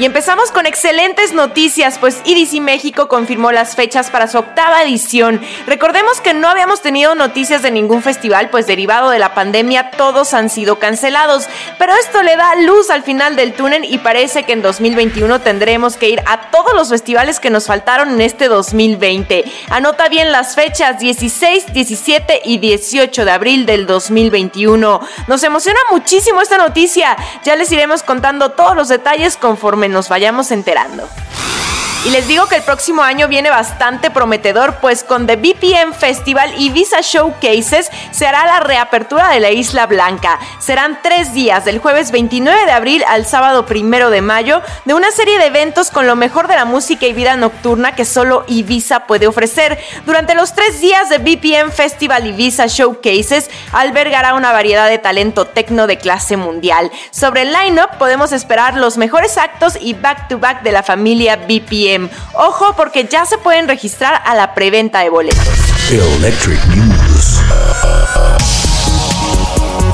Y 0.00 0.06
empezamos 0.06 0.50
con 0.50 0.64
excelentes 0.64 1.34
noticias, 1.34 1.98
pues 1.98 2.22
EDC 2.24 2.62
México 2.62 3.06
confirmó 3.06 3.52
las 3.52 3.76
fechas 3.76 4.08
para 4.08 4.28
su 4.28 4.38
octava 4.38 4.82
edición. 4.82 5.42
Recordemos 5.66 6.22
que 6.22 6.32
no 6.32 6.48
habíamos 6.48 6.80
tenido 6.80 7.14
noticias 7.14 7.60
de 7.60 7.70
ningún 7.70 8.02
festival, 8.02 8.48
pues 8.48 8.66
derivado 8.66 9.10
de 9.10 9.18
la 9.18 9.34
pandemia 9.34 9.90
todos 9.90 10.32
han 10.32 10.48
sido 10.48 10.78
cancelados, 10.78 11.50
pero 11.78 11.92
esto 11.96 12.22
le 12.22 12.36
da 12.36 12.54
luz 12.54 12.88
al 12.88 13.02
final 13.02 13.36
del 13.36 13.52
túnel 13.52 13.84
y 13.84 13.98
parece 13.98 14.44
que 14.44 14.54
en 14.54 14.62
2021 14.62 15.42
tendremos 15.42 15.98
que 15.98 16.08
ir 16.08 16.22
a 16.24 16.50
todos 16.50 16.72
los 16.72 16.88
festivales 16.88 17.38
que 17.38 17.50
nos 17.50 17.66
faltaron 17.66 18.08
en 18.08 18.22
este 18.22 18.48
2020. 18.48 19.44
Anota 19.68 20.08
bien 20.08 20.32
las 20.32 20.54
fechas 20.54 20.98
16, 20.98 21.74
17 21.74 22.40
y 22.46 22.56
18 22.56 23.26
de 23.26 23.30
abril 23.32 23.66
del 23.66 23.86
2021. 23.86 24.98
Nos 25.26 25.42
emociona 25.42 25.80
muchísimo 25.90 26.40
esta 26.40 26.56
noticia, 26.56 27.18
ya 27.44 27.54
les 27.54 27.70
iremos 27.70 28.02
contando 28.02 28.52
todos 28.52 28.74
los 28.74 28.88
detalles 28.88 29.36
conforme 29.36 29.89
nos 29.90 30.08
vayamos 30.08 30.50
enterando. 30.50 31.08
Y 32.02 32.08
les 32.08 32.26
digo 32.26 32.46
que 32.46 32.56
el 32.56 32.62
próximo 32.62 33.02
año 33.02 33.28
viene 33.28 33.50
bastante 33.50 34.10
prometedor, 34.10 34.76
pues 34.76 35.04
con 35.04 35.26
The 35.26 35.36
BPM 35.36 35.92
Festival 35.92 36.50
y 36.56 36.70
Visa 36.70 37.02
Showcases 37.02 37.90
se 38.10 38.26
hará 38.26 38.46
la 38.46 38.60
reapertura 38.60 39.28
de 39.28 39.38
la 39.38 39.50
Isla 39.50 39.84
Blanca. 39.84 40.38
Serán 40.60 41.00
tres 41.02 41.34
días, 41.34 41.66
del 41.66 41.78
jueves 41.78 42.10
29 42.10 42.64
de 42.64 42.72
abril 42.72 43.04
al 43.06 43.26
sábado 43.26 43.66
1 43.70 44.08
de 44.08 44.22
mayo, 44.22 44.62
de 44.86 44.94
una 44.94 45.10
serie 45.10 45.38
de 45.38 45.48
eventos 45.48 45.90
con 45.90 46.06
lo 46.06 46.16
mejor 46.16 46.48
de 46.48 46.54
la 46.54 46.64
música 46.64 47.04
y 47.04 47.12
vida 47.12 47.36
nocturna 47.36 47.94
que 47.94 48.06
solo 48.06 48.44
Ibiza 48.48 49.00
puede 49.00 49.26
ofrecer. 49.26 49.78
Durante 50.06 50.34
los 50.34 50.54
tres 50.54 50.80
días 50.80 51.10
de 51.10 51.18
BPM 51.18 51.70
Festival 51.70 52.26
y 52.26 52.32
Visa 52.32 52.66
Showcases, 52.66 53.50
albergará 53.72 54.32
una 54.32 54.52
variedad 54.52 54.88
de 54.88 54.96
talento 54.96 55.44
tecno 55.44 55.86
de 55.86 55.98
clase 55.98 56.38
mundial. 56.38 56.90
Sobre 57.10 57.42
el 57.42 57.52
line-up 57.52 57.98
podemos 57.98 58.32
esperar 58.32 58.78
los 58.78 58.96
mejores 58.96 59.36
actos 59.36 59.76
y 59.78 59.92
back-to-back 59.92 60.62
de 60.62 60.72
la 60.72 60.82
familia 60.82 61.36
BPM. 61.36 61.89
Ojo 62.34 62.74
porque 62.76 63.06
ya 63.06 63.24
se 63.26 63.38
pueden 63.38 63.68
registrar 63.68 64.20
a 64.24 64.34
la 64.34 64.54
preventa 64.54 65.00
de 65.00 65.10
boletos. 65.10 65.48
Electric 65.90 66.64
News. 66.66 67.40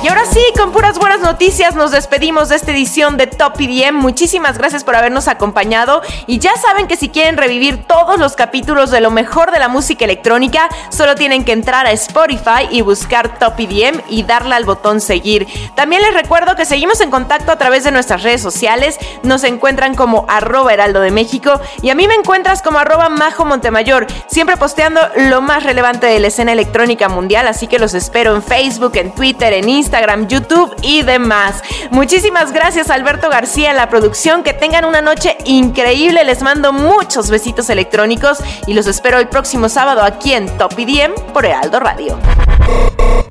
Y 0.06 0.08
ahora 0.08 0.24
sí, 0.24 0.40
con 0.56 0.70
puras 0.70 1.00
buenas 1.00 1.18
noticias 1.18 1.74
nos 1.74 1.90
despedimos 1.90 2.48
de 2.48 2.54
esta 2.54 2.70
edición 2.70 3.16
de 3.16 3.26
Top 3.26 3.54
EDM. 3.58 3.96
Muchísimas 3.96 4.56
gracias 4.56 4.84
por 4.84 4.94
habernos 4.94 5.26
acompañado 5.26 6.00
y 6.28 6.38
ya 6.38 6.54
saben 6.56 6.86
que 6.86 6.96
si 6.96 7.08
quieren 7.08 7.36
revivir 7.36 7.88
todos 7.88 8.20
los 8.20 8.36
capítulos 8.36 8.92
de 8.92 9.00
lo 9.00 9.10
mejor 9.10 9.50
de 9.50 9.58
la 9.58 9.66
música 9.66 10.04
electrónica, 10.04 10.68
solo 10.90 11.16
tienen 11.16 11.44
que 11.44 11.50
entrar 11.50 11.86
a 11.86 11.90
Spotify 11.90 12.68
y 12.70 12.82
buscar 12.82 13.40
Top 13.40 13.58
EDM 13.58 14.00
y 14.08 14.22
darle 14.22 14.54
al 14.54 14.64
botón 14.64 15.00
seguir. 15.00 15.48
También 15.74 16.02
les 16.02 16.14
recuerdo 16.14 16.54
que 16.54 16.66
seguimos 16.66 17.00
en 17.00 17.10
contacto 17.10 17.50
a 17.50 17.58
través 17.58 17.82
de 17.82 17.90
nuestras 17.90 18.22
redes 18.22 18.40
sociales. 18.40 19.00
Nos 19.24 19.42
encuentran 19.42 19.96
como 19.96 20.24
arroba 20.28 20.72
heraldo 20.72 21.00
de 21.00 21.10
México 21.10 21.60
y 21.82 21.90
a 21.90 21.96
mí 21.96 22.06
me 22.06 22.14
encuentras 22.14 22.62
como 22.62 22.78
arroba 22.78 23.08
majo 23.08 23.44
Montemayor, 23.44 24.06
siempre 24.28 24.56
posteando 24.56 25.00
lo 25.16 25.40
más 25.40 25.64
relevante 25.64 26.06
de 26.06 26.20
la 26.20 26.28
escena 26.28 26.52
electrónica 26.52 27.08
mundial, 27.08 27.48
así 27.48 27.66
que 27.66 27.80
los 27.80 27.92
espero 27.92 28.36
en 28.36 28.44
Facebook, 28.44 28.92
en 28.94 29.10
Twitter, 29.10 29.52
en 29.52 29.68
Instagram, 29.96 30.28
YouTube 30.28 30.74
y 30.82 31.02
demás. 31.02 31.62
Muchísimas 31.90 32.52
gracias 32.52 32.90
Alberto 32.90 33.30
García 33.30 33.70
en 33.70 33.76
la 33.76 33.88
producción, 33.88 34.42
que 34.42 34.52
tengan 34.52 34.84
una 34.84 35.00
noche 35.00 35.38
increíble, 35.46 36.22
les 36.24 36.42
mando 36.42 36.74
muchos 36.74 37.30
besitos 37.30 37.70
electrónicos 37.70 38.38
y 38.66 38.74
los 38.74 38.86
espero 38.86 39.18
el 39.18 39.28
próximo 39.28 39.70
sábado 39.70 40.02
aquí 40.02 40.34
en 40.34 40.48
Top 40.58 40.78
IDM 40.78 41.14
por 41.32 41.46
Heraldo 41.46 41.80
Radio. 41.80 42.18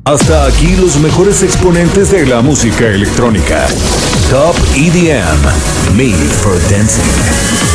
Hasta 0.05 0.45
aquí 0.45 0.75
los 0.75 0.95
mejores 0.97 1.43
exponentes 1.43 2.09
de 2.11 2.25
la 2.25 2.41
música 2.41 2.87
electrónica. 2.87 3.67
Top 4.31 4.55
EDM, 4.75 5.95
Made 5.95 6.29
for 6.41 6.59
Dancing. 6.71 7.74